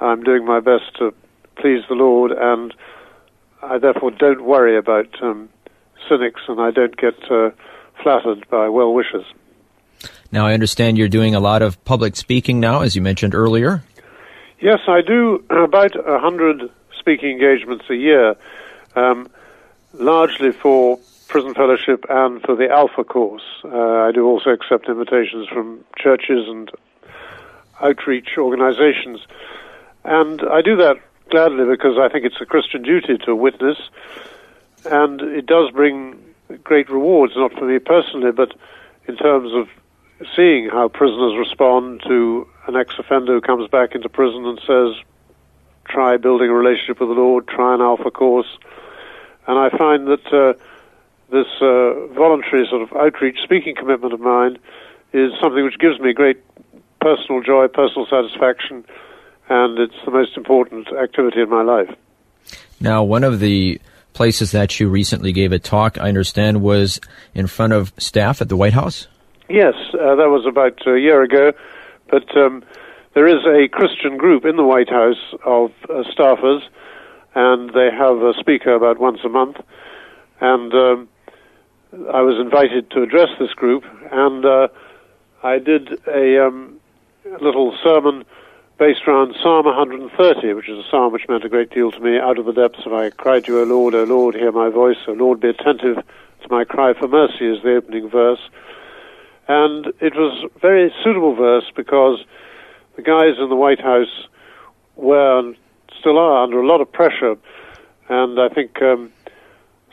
I'm 0.00 0.22
doing 0.22 0.44
my 0.44 0.60
best 0.60 0.96
to 0.98 1.14
please 1.56 1.84
the 1.88 1.94
Lord, 1.94 2.32
and 2.32 2.74
I 3.62 3.78
therefore 3.78 4.10
don't 4.10 4.44
worry 4.44 4.76
about 4.76 5.22
um, 5.22 5.48
cynics, 6.08 6.42
and 6.48 6.60
I 6.60 6.70
don't 6.70 6.96
get 6.96 7.30
uh, 7.30 7.50
flattered 8.02 8.48
by 8.48 8.68
well 8.68 8.92
wishers. 8.92 9.26
Now, 10.32 10.46
I 10.46 10.54
understand 10.54 10.98
you're 10.98 11.08
doing 11.08 11.34
a 11.34 11.40
lot 11.40 11.62
of 11.62 11.82
public 11.84 12.16
speaking 12.16 12.60
now, 12.60 12.80
as 12.80 12.96
you 12.96 13.02
mentioned 13.02 13.34
earlier. 13.34 13.82
Yes, 14.60 14.80
I 14.88 15.02
do 15.02 15.44
about 15.50 15.94
a 15.96 16.18
hundred 16.18 16.70
speaking 16.98 17.30
engagements 17.30 17.84
a 17.90 17.94
year, 17.94 18.36
um, 18.94 19.28
largely 19.94 20.50
for 20.52 20.98
prison 21.28 21.54
fellowship 21.54 22.04
and 22.08 22.40
for 22.42 22.56
the 22.56 22.70
Alpha 22.70 23.04
course. 23.04 23.42
Uh, 23.64 23.76
I 23.76 24.12
do 24.12 24.24
also 24.24 24.50
accept 24.50 24.88
invitations 24.88 25.48
from 25.48 25.84
churches 25.98 26.48
and 26.48 26.70
outreach 27.80 28.38
organizations, 28.38 29.20
and 30.04 30.40
I 30.50 30.62
do 30.62 30.76
that 30.76 30.96
gladly 31.30 31.66
because 31.66 31.98
I 31.98 32.08
think 32.08 32.24
it's 32.24 32.40
a 32.40 32.46
Christian 32.46 32.82
duty 32.82 33.18
to 33.26 33.36
witness, 33.36 33.78
and 34.86 35.20
it 35.20 35.44
does 35.44 35.70
bring 35.70 36.18
great 36.64 36.88
rewards, 36.88 37.34
not 37.36 37.52
for 37.52 37.66
me 37.66 37.78
personally, 37.78 38.32
but 38.32 38.54
in 39.06 39.16
terms 39.16 39.52
of 39.52 39.68
seeing 40.34 40.70
how 40.70 40.88
prisoners 40.88 41.36
respond 41.36 42.00
to 42.06 42.46
an 42.66 42.76
ex-offender 42.76 43.32
who 43.34 43.40
comes 43.40 43.68
back 43.70 43.94
into 43.94 44.08
prison 44.08 44.44
and 44.46 44.60
says, 44.66 45.04
try 45.88 46.16
building 46.16 46.48
a 46.48 46.52
relationship 46.52 47.00
with 47.00 47.08
the 47.08 47.14
Lord, 47.14 47.46
try 47.46 47.74
an 47.74 47.80
alpha 47.80 48.10
course. 48.10 48.58
And 49.46 49.58
I 49.58 49.70
find 49.76 50.06
that 50.08 50.26
uh, 50.32 50.54
this 51.30 51.46
uh, 51.60 52.06
voluntary 52.14 52.66
sort 52.68 52.82
of 52.82 52.92
outreach 52.96 53.38
speaking 53.42 53.74
commitment 53.74 54.12
of 54.12 54.20
mine 54.20 54.58
is 55.12 55.32
something 55.40 55.64
which 55.64 55.78
gives 55.78 56.00
me 56.00 56.12
great 56.12 56.42
personal 57.00 57.40
joy, 57.42 57.68
personal 57.68 58.06
satisfaction, 58.06 58.84
and 59.48 59.78
it's 59.78 59.94
the 60.04 60.10
most 60.10 60.36
important 60.36 60.88
activity 60.92 61.40
in 61.40 61.48
my 61.48 61.62
life. 61.62 61.94
Now, 62.80 63.04
one 63.04 63.24
of 63.24 63.40
the 63.40 63.80
places 64.12 64.50
that 64.52 64.80
you 64.80 64.88
recently 64.88 65.32
gave 65.32 65.52
a 65.52 65.58
talk, 65.58 65.98
I 65.98 66.08
understand, 66.08 66.62
was 66.62 67.00
in 67.34 67.46
front 67.46 67.72
of 67.72 67.92
staff 67.98 68.40
at 68.40 68.48
the 68.48 68.56
White 68.56 68.72
House. 68.72 69.06
Yes, 69.48 69.74
uh, 69.94 70.16
that 70.16 70.28
was 70.28 70.44
about 70.46 70.84
a 70.86 70.98
year 70.98 71.22
ago, 71.22 71.52
but 72.10 72.36
um, 72.36 72.64
there 73.14 73.26
is 73.26 73.44
a 73.46 73.68
Christian 73.68 74.16
group 74.16 74.44
in 74.44 74.56
the 74.56 74.64
White 74.64 74.90
House 74.90 75.34
of 75.44 75.72
uh, 75.88 76.02
staffers, 76.12 76.60
and 77.34 77.70
they 77.70 77.90
have 77.90 78.22
a 78.22 78.34
speaker 78.38 78.74
about 78.74 78.98
once 78.98 79.20
a 79.24 79.28
month. 79.28 79.56
And 80.40 80.72
um, 80.74 81.08
I 82.12 82.20
was 82.22 82.38
invited 82.38 82.90
to 82.90 83.02
address 83.02 83.28
this 83.38 83.52
group, 83.54 83.84
and 84.10 84.44
uh, 84.44 84.68
I 85.42 85.58
did 85.58 86.00
a 86.06 86.46
um, 86.46 86.78
little 87.40 87.76
sermon 87.82 88.24
based 88.78 89.06
around 89.06 89.34
Psalm 89.42 89.64
130, 89.64 90.52
which 90.52 90.68
is 90.68 90.78
a 90.78 90.90
psalm 90.90 91.12
which 91.12 91.28
meant 91.28 91.44
a 91.44 91.48
great 91.48 91.70
deal 91.70 91.90
to 91.90 92.00
me. 92.00 92.18
Out 92.18 92.38
of 92.38 92.44
the 92.44 92.52
depths 92.52 92.84
of 92.84 92.92
I 92.92 93.10
cried 93.10 93.44
to 93.44 93.52
you, 93.52 93.60
O 93.60 93.64
Lord, 93.64 93.94
O 93.94 94.04
Lord, 94.04 94.34
hear 94.34 94.52
my 94.52 94.68
voice. 94.68 94.98
O 95.08 95.12
Lord, 95.12 95.40
be 95.40 95.48
attentive 95.48 95.96
to 95.96 96.48
my 96.50 96.64
cry 96.64 96.92
for 96.92 97.08
mercy, 97.08 97.46
is 97.46 97.62
the 97.62 97.76
opening 97.76 98.10
verse. 98.10 98.40
And 99.48 99.86
it 100.00 100.14
was 100.14 100.50
very 100.60 100.92
suitable 101.04 101.34
verse 101.34 101.70
because 101.74 102.24
the 102.96 103.02
guys 103.02 103.38
in 103.38 103.48
the 103.48 103.56
White 103.56 103.80
House 103.80 104.26
were 104.96 105.38
and 105.38 105.56
still 106.00 106.18
are 106.18 106.42
under 106.42 106.60
a 106.60 106.66
lot 106.66 106.80
of 106.80 106.90
pressure, 106.90 107.36
and 108.08 108.40
I 108.40 108.48
think 108.48 108.80
um, 108.82 109.12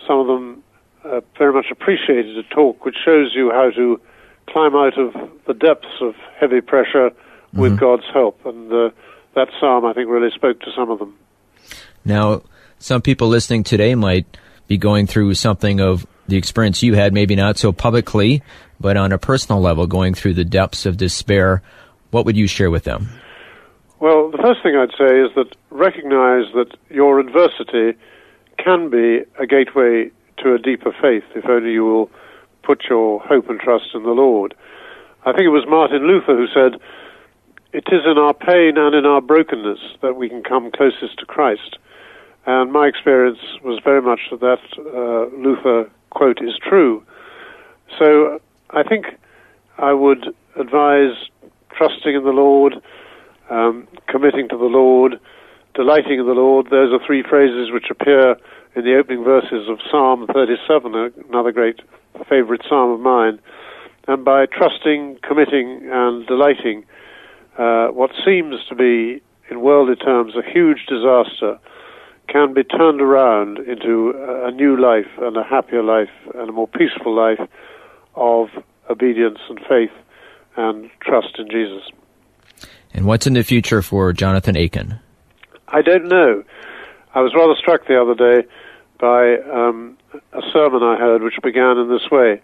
some 0.08 0.20
of 0.20 0.28
them 0.28 0.64
uh, 1.04 1.22
very 1.38 1.54
much 1.54 1.68
appreciated 1.72 2.38
a 2.38 2.44
talk 2.44 2.86
which 2.86 2.96
shows 3.04 3.34
you 3.36 3.52
how 3.52 3.70
to 3.72 4.00
climb 4.48 4.76
out 4.76 4.98
of 4.98 5.14
the 5.46 5.54
depths 5.54 6.02
of 6.02 6.16
heavy 6.40 6.62
pressure 6.62 7.12
with 7.54 7.80
God's 7.80 8.06
help. 8.14 8.46
And 8.46 8.72
uh, 8.72 8.90
that 9.36 9.50
psalm, 9.60 9.86
I 9.86 9.94
think, 9.94 10.10
really 10.10 10.32
spoke 10.32 10.60
to 10.62 10.72
some 10.76 10.90
of 10.90 11.00
them. 11.00 11.16
Now, 12.06 12.42
some 12.80 13.02
people 13.02 13.28
listening 13.28 13.64
today 13.64 13.96
might 13.96 14.26
be 14.68 14.78
going 14.78 15.08
through 15.08 15.34
something 15.36 15.80
of 15.80 16.06
the 16.34 16.40
experience 16.40 16.82
you 16.82 16.96
had, 16.96 17.14
maybe 17.14 17.36
not 17.36 17.60
so 17.60 17.72
publicly, 17.72 18.42
but 18.80 18.98
on 18.98 19.12
a 19.12 19.20
personal 19.20 19.62
level, 19.62 19.86
going 19.86 20.16
through 20.16 20.34
the 20.34 20.44
depths 20.44 20.88
of 20.88 20.98
despair. 20.98 21.62
What 22.10 22.26
would 22.26 22.36
you 22.36 22.48
share 22.48 22.72
with 22.72 22.86
them? 22.86 23.08
Well, 24.00 24.32
the 24.32 24.40
first 24.40 24.64
thing 24.64 24.76
I'd 24.76 24.98
say 24.98 25.22
is 25.22 25.30
that 25.36 25.56
recognize 25.70 26.52
that 26.56 26.76
your 26.90 27.20
adversity 27.20 27.96
can 28.58 28.90
be 28.90 29.22
a 29.40 29.46
gateway 29.46 30.10
to 30.40 30.56
a 30.56 30.58
deeper 30.58 30.92
faith 31.00 31.24
if 31.36 31.46
only 31.46 31.72
you 31.72 31.86
will 31.86 32.10
put 32.64 32.86
your 32.90 33.20
hope 33.20 33.48
and 33.48 33.60
trust 33.60 33.90
in 33.94 34.02
the 34.02 34.10
Lord. 34.10 34.56
I 35.26 35.34
think 35.34 35.44
it 35.44 35.50
was 35.50 35.66
Martin 35.70 36.08
Luther 36.08 36.36
who 36.36 36.48
said, 36.48 36.82
It 37.74 37.86
is 37.94 38.02
in 38.06 38.18
our 38.18 38.34
pain 38.34 38.74
and 38.78 38.96
in 38.96 39.06
our 39.06 39.22
brokenness 39.22 39.80
that 40.02 40.16
we 40.16 40.30
can 40.30 40.42
come 40.42 40.72
closest 40.72 41.20
to 41.20 41.26
Christ. 41.28 41.78
And 42.48 42.74
my 42.74 42.88
experience 42.88 43.40
was 43.64 43.80
very 43.84 44.02
much 44.02 44.20
that 44.32 44.42
that 44.42 44.60
uh, 44.80 45.38
Luther 45.38 45.90
quote 46.14 46.42
is 46.42 46.54
true. 46.62 47.04
So 48.00 48.40
I 48.72 48.84
think 48.84 49.06
I 49.78 49.94
would 49.94 50.36
advise 50.56 51.16
trusting 51.76 52.16
in 52.16 52.24
the 52.24 52.32
Lord, 52.32 52.76
um, 53.50 53.88
committing 54.08 54.48
to 54.50 54.58
the 54.58 54.66
Lord, 54.66 55.20
delighting 55.74 56.20
in 56.20 56.26
the 56.26 56.34
Lord. 56.34 56.68
Those 56.70 56.94
are 56.94 57.06
three 57.06 57.24
phrases 57.24 57.72
which 57.72 57.90
appear 57.90 58.36
in 58.76 58.84
the 58.84 58.96
opening 58.98 59.24
verses 59.24 59.70
of 59.70 59.80
Psalm 59.90 60.28
37, 60.34 61.14
another 61.30 61.52
great 61.52 61.82
favorite 62.30 62.62
psalm 62.68 62.92
of 62.92 63.00
mine. 63.00 63.40
And 64.08 64.26
by 64.26 64.46
trusting, 64.46 65.20
committing, 65.24 65.90
and 65.92 66.26
delighting, 66.28 66.84
uh, 67.58 67.88
what 67.88 68.12
seems 68.26 68.56
to 68.70 68.76
be, 68.76 69.22
in 69.50 69.62
worldly 69.62 69.96
terms, 69.96 70.34
a 70.36 70.42
huge 70.42 70.86
disaster 70.88 71.60
can 72.34 72.52
be 72.52 72.64
turned 72.64 73.00
around 73.00 73.60
into 73.60 74.12
a 74.44 74.50
new 74.50 74.76
life 74.76 75.08
and 75.20 75.38
a 75.38 75.44
happier 75.44 75.84
life 75.84 76.10
and 76.34 76.50
a 76.50 76.52
more 76.52 76.68
peaceful 76.68 77.16
life 77.16 77.48
of 78.16 78.48
obedience 78.90 79.38
and 79.50 79.60
faith 79.70 79.92
and 80.58 80.90
trust 81.00 81.38
in 81.38 81.48
Jesus. 81.48 81.84
And 82.92 83.06
what's 83.06 83.28
in 83.28 83.34
the 83.34 83.44
future 83.44 83.84
for 83.84 84.12
Jonathan 84.14 84.58
Aitken? 84.58 85.00
I 85.68 85.84
don't 85.84 86.08
know. 86.08 86.44
I 87.14 87.22
was 87.22 87.34
rather 87.36 87.54
struck 87.56 87.88
the 87.88 88.02
other 88.02 88.16
day 88.16 88.48
by 89.00 89.38
um, 89.52 89.96
a 90.34 90.42
sermon 90.52 90.82
I 90.82 90.98
heard 90.98 91.22
which 91.22 91.36
began 91.44 91.78
in 91.78 91.90
this 91.90 92.10
way 92.12 92.42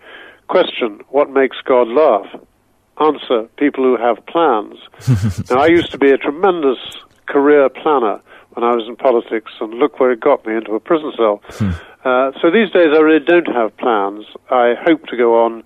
Question, 0.49 1.01
what 1.09 1.29
makes 1.29 1.57
God 1.63 1.87
laugh? 1.89 2.25
Answer, 2.99 3.47
people 3.57 3.83
who 3.83 3.97
have 3.97 4.25
plans. 4.25 4.79
now, 5.51 5.61
I 5.61 5.67
used 5.67 5.91
to 5.91 5.99
be 5.99 6.09
a 6.09 6.17
tremendous 6.17 6.79
career 7.27 7.69
planner 7.69 8.19
when 8.59 8.69
I 8.69 8.75
was 8.75 8.87
in 8.87 8.95
politics, 8.97 9.53
and 9.61 9.73
look 9.75 9.99
where 9.99 10.11
it 10.11 10.19
got 10.19 10.45
me 10.45 10.55
into 10.55 10.73
a 10.73 10.79
prison 10.79 11.13
cell. 11.15 11.41
Hmm. 11.59 11.71
Uh, 12.05 12.31
so 12.41 12.49
these 12.49 12.71
days 12.71 12.95
I 12.95 12.99
really 12.99 13.23
don't 13.23 13.53
have 13.53 13.75
plans. 13.75 14.23
I 14.49 14.73
hope 14.85 15.05
to 15.07 15.17
go 15.17 15.43
on 15.43 15.63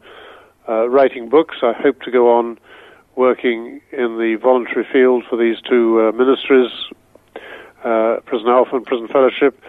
uh, 0.67 0.89
writing 0.89 1.29
books. 1.29 1.57
I 1.61 1.73
hope 1.73 2.01
to 2.01 2.11
go 2.11 2.35
on 2.35 2.57
working 3.15 3.81
in 3.91 4.17
the 4.17 4.39
voluntary 4.41 4.87
field 4.91 5.25
for 5.29 5.37
these 5.37 5.57
two 5.61 6.01
uh, 6.01 6.11
ministries, 6.11 6.71
uh, 7.83 8.17
Prison 8.25 8.47
Alpha 8.47 8.77
and 8.77 8.83
Prison 8.83 9.07
Fellowship. 9.09 9.61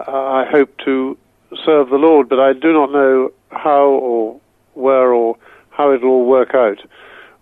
Uh, 0.00 0.10
I 0.10 0.46
hope 0.50 0.76
to 0.84 1.16
serve 1.64 1.90
the 1.90 1.96
Lord, 1.96 2.28
but 2.28 2.40
I 2.40 2.54
do 2.54 2.72
not 2.72 2.90
know 2.90 3.30
how 3.52 3.86
or 3.86 4.40
where 4.74 5.12
or 5.12 5.36
how 5.70 5.92
it 5.92 6.02
will 6.02 6.10
all 6.10 6.26
work 6.26 6.56
out. 6.56 6.78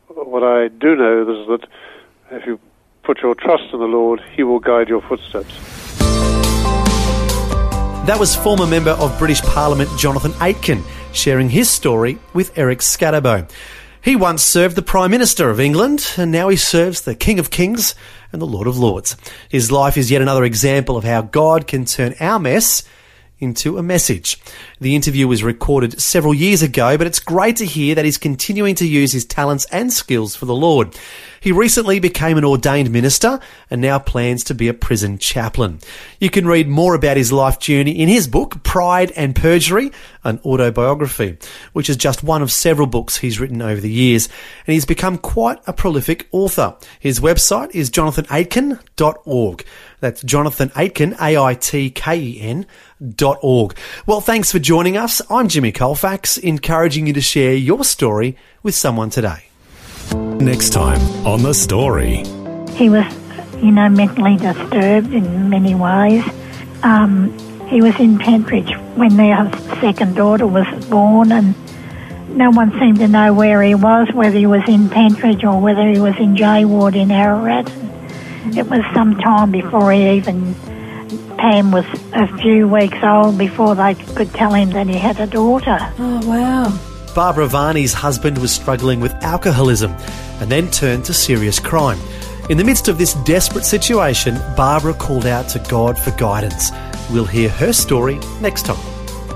What 0.09 0.43
I 0.43 0.69
do 0.69 0.95
know 0.95 1.23
is 1.23 1.49
that 1.49 1.67
if 2.33 2.47
you 2.47 2.61
put 3.07 3.23
your 3.23 3.37
trust 3.37 3.73
in 3.73 3.79
the 3.79 3.87
Lord, 3.87 4.21
He 4.35 4.43
will 4.43 4.59
guide 4.59 4.89
your 4.89 5.01
footsteps. 5.01 5.57
That 8.07 8.17
was 8.19 8.37
former 8.37 8.67
member 8.67 8.91
of 8.91 9.17
British 9.19 9.41
Parliament 9.43 9.89
Jonathan 9.97 10.33
Aitken 10.41 10.83
sharing 11.13 11.49
his 11.49 11.71
story 11.71 12.19
with 12.35 12.57
Eric 12.59 12.81
Skattebo. 12.81 13.51
He 14.03 14.15
once 14.15 14.43
served 14.43 14.77
the 14.77 14.83
Prime 14.83 15.11
Minister 15.11 15.51
of 15.51 15.59
England, 15.59 16.13
and 16.17 16.31
now 16.31 16.49
he 16.49 16.57
serves 16.57 17.01
the 17.01 17.15
King 17.15 17.39
of 17.39 17.51
Kings 17.51 17.95
and 18.33 18.41
the 18.41 18.47
Lord 18.47 18.69
of 18.69 18.79
Lords. 18.79 19.17
His 19.49 19.73
life 19.73 19.97
is 19.97 20.11
yet 20.11 20.23
another 20.23 20.45
example 20.45 20.97
of 20.97 21.05
how 21.05 21.23
God 21.23 21.67
can 21.67 21.85
turn 21.85 22.15
our 22.21 22.39
mess 22.39 22.85
into 23.39 23.79
a 23.79 23.83
message. 23.83 24.39
The 24.79 24.95
interview 24.95 25.27
was 25.27 25.43
recorded 25.43 25.99
several 26.01 26.35
years 26.35 26.61
ago, 26.61 26.99
but 26.99 27.07
it's 27.07 27.19
great 27.19 27.57
to 27.57 27.65
hear 27.65 27.95
that 27.95 28.05
he's 28.05 28.19
continuing 28.19 28.75
to 28.75 28.87
use 28.87 29.11
his 29.11 29.25
talents 29.25 29.67
and 29.73 29.91
skills 29.91 30.37
for 30.37 30.45
the 30.45 30.55
Lord. 30.55 30.95
He 31.41 31.53
recently 31.53 31.99
became 31.99 32.37
an 32.37 32.45
ordained 32.45 32.91
minister 32.91 33.41
and 33.71 33.81
now 33.81 33.99
plans 33.99 34.45
to 34.45 34.55
be 34.55 34.69
a 34.69 34.75
prison 34.75 35.17
chaplain. 35.17 35.79
You 36.21 36.29
can 36.29 36.47
read 36.47 36.69
more 36.69 36.95
about 36.95 37.17
his 37.17 37.33
life 37.33 37.59
journey 37.59 37.93
in 37.93 38.09
his 38.09 38.27
book, 38.29 38.63
Pride 38.65 39.13
and 39.13 39.35
Perjury, 39.35 39.93
an 40.25 40.41
autobiography, 40.45 41.39
which 41.73 41.89
is 41.89 41.97
just 41.97 42.23
one 42.23 42.43
of 42.43 42.51
several 42.51 42.87
books 42.87 43.19
he's 43.19 43.39
written 43.41 43.63
over 43.63 43.81
the 43.81 43.91
years. 43.91 44.29
And 44.67 44.75
he's 44.75 44.85
become 44.85 45.19
quite 45.19 45.61
a 45.67 45.73
prolific 45.73 46.29
author. 46.33 46.77
His 46.99 47.21
website 47.21 47.75
is 47.75 47.91
jonathanaitken.org. 47.91 49.65
That's 50.01 50.23
Jonathan 50.23 50.71
Aitken, 50.77 51.15
A-I-T-K-E-N 51.21 52.67
dot 53.15 53.39
org. 53.43 53.77
Well, 54.07 54.21
thanks 54.21 54.51
for 54.51 54.59
joining 54.67 54.97
us. 54.97 55.23
I'm 55.31 55.47
Jimmy 55.47 55.71
Colfax, 55.71 56.39
encouraging 56.39 57.07
you 57.07 57.13
to 57.13 57.21
share 57.21 57.55
your 57.55 57.85
story 57.85 58.37
with 58.65 58.75
someone 58.75 59.11
today. 59.11 59.45
Next 60.13 60.71
time 60.71 61.01
on 61.25 61.45
The 61.45 61.55
Story. 61.55 62.25
He 62.73 62.91
was, 62.91 63.07
you 63.63 63.71
know, 63.71 63.89
mentally 63.89 64.37
disturbed 64.37 65.15
in 65.15 65.49
many 65.49 65.77
ways. 65.77 66.25
Um, 66.83 67.31
he 67.69 67.81
was 67.81 67.95
in 68.01 68.19
Pentridge 68.19 68.77
when 68.97 69.17
their 69.17 69.49
second 69.81 70.17
daughter 70.17 70.49
was 70.49 70.67
born, 70.87 71.31
and 71.31 71.55
no 72.37 72.51
one 72.51 72.73
seemed 72.81 72.99
to 72.99 73.07
know 73.07 73.33
where 73.33 73.63
he 73.63 73.77
was, 73.77 74.09
whether 74.15 74.37
he 74.37 74.47
was 74.47 74.69
in 74.69 74.89
Pentridge 74.89 75.45
or 75.45 75.61
whether 75.61 75.89
he 75.89 76.01
was 76.01 76.17
in 76.19 76.37
J 76.37 76.65
Ward 76.65 76.97
in 76.97 77.13
Ararat. 77.13 77.71
It 78.57 78.69
was 78.69 78.83
some 78.93 79.17
time 79.21 79.53
before 79.53 79.93
he 79.93 80.11
even, 80.17 80.57
Pam 81.39 81.71
was 81.71 81.85
a 82.13 82.27
few 82.39 82.69
weeks 82.69 82.99
old 83.03 83.39
before 83.39 83.75
they 83.75 83.95
could 83.95 84.33
tell 84.33 84.53
him 84.53 84.71
that 84.71 84.87
he 84.87 84.95
had 84.95 85.21
a 85.21 85.27
daughter. 85.27 85.79
Oh, 85.99 86.27
wow. 86.27 86.79
Barbara 87.15 87.47
Varney's 87.47 87.93
husband 87.93 88.39
was 88.39 88.53
struggling 88.53 89.01
with 89.01 89.13
alcoholism 89.23 89.93
and 90.41 90.51
then 90.51 90.71
turned 90.71 91.05
to 91.07 91.15
serious 91.15 91.59
crime. 91.59 91.99
In 92.51 92.59
the 92.59 92.65
midst 92.65 92.89
of 92.89 92.99
this 92.99 93.15
desperate 93.25 93.65
situation, 93.65 94.37
Barbara 94.57 94.95
called 94.95 95.27
out 95.27 95.49
to 95.51 95.59
God 95.69 95.99
for 95.99 96.11
guidance. 96.13 96.71
We'll 97.11 97.25
hear 97.25 97.49
her 97.49 97.73
story 97.73 98.19
next 98.41 98.67
time. 98.67 98.77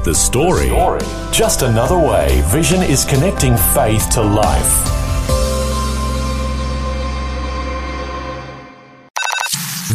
The 0.05 0.15
story. 0.15 0.69
the 0.69 0.99
story. 1.01 1.33
Just 1.33 1.63
another 1.63 1.99
way 1.99 2.41
Vision 2.47 2.83
is 2.83 3.05
connecting 3.05 3.57
faith 3.57 4.09
to 4.11 4.23
life. 4.23 5.00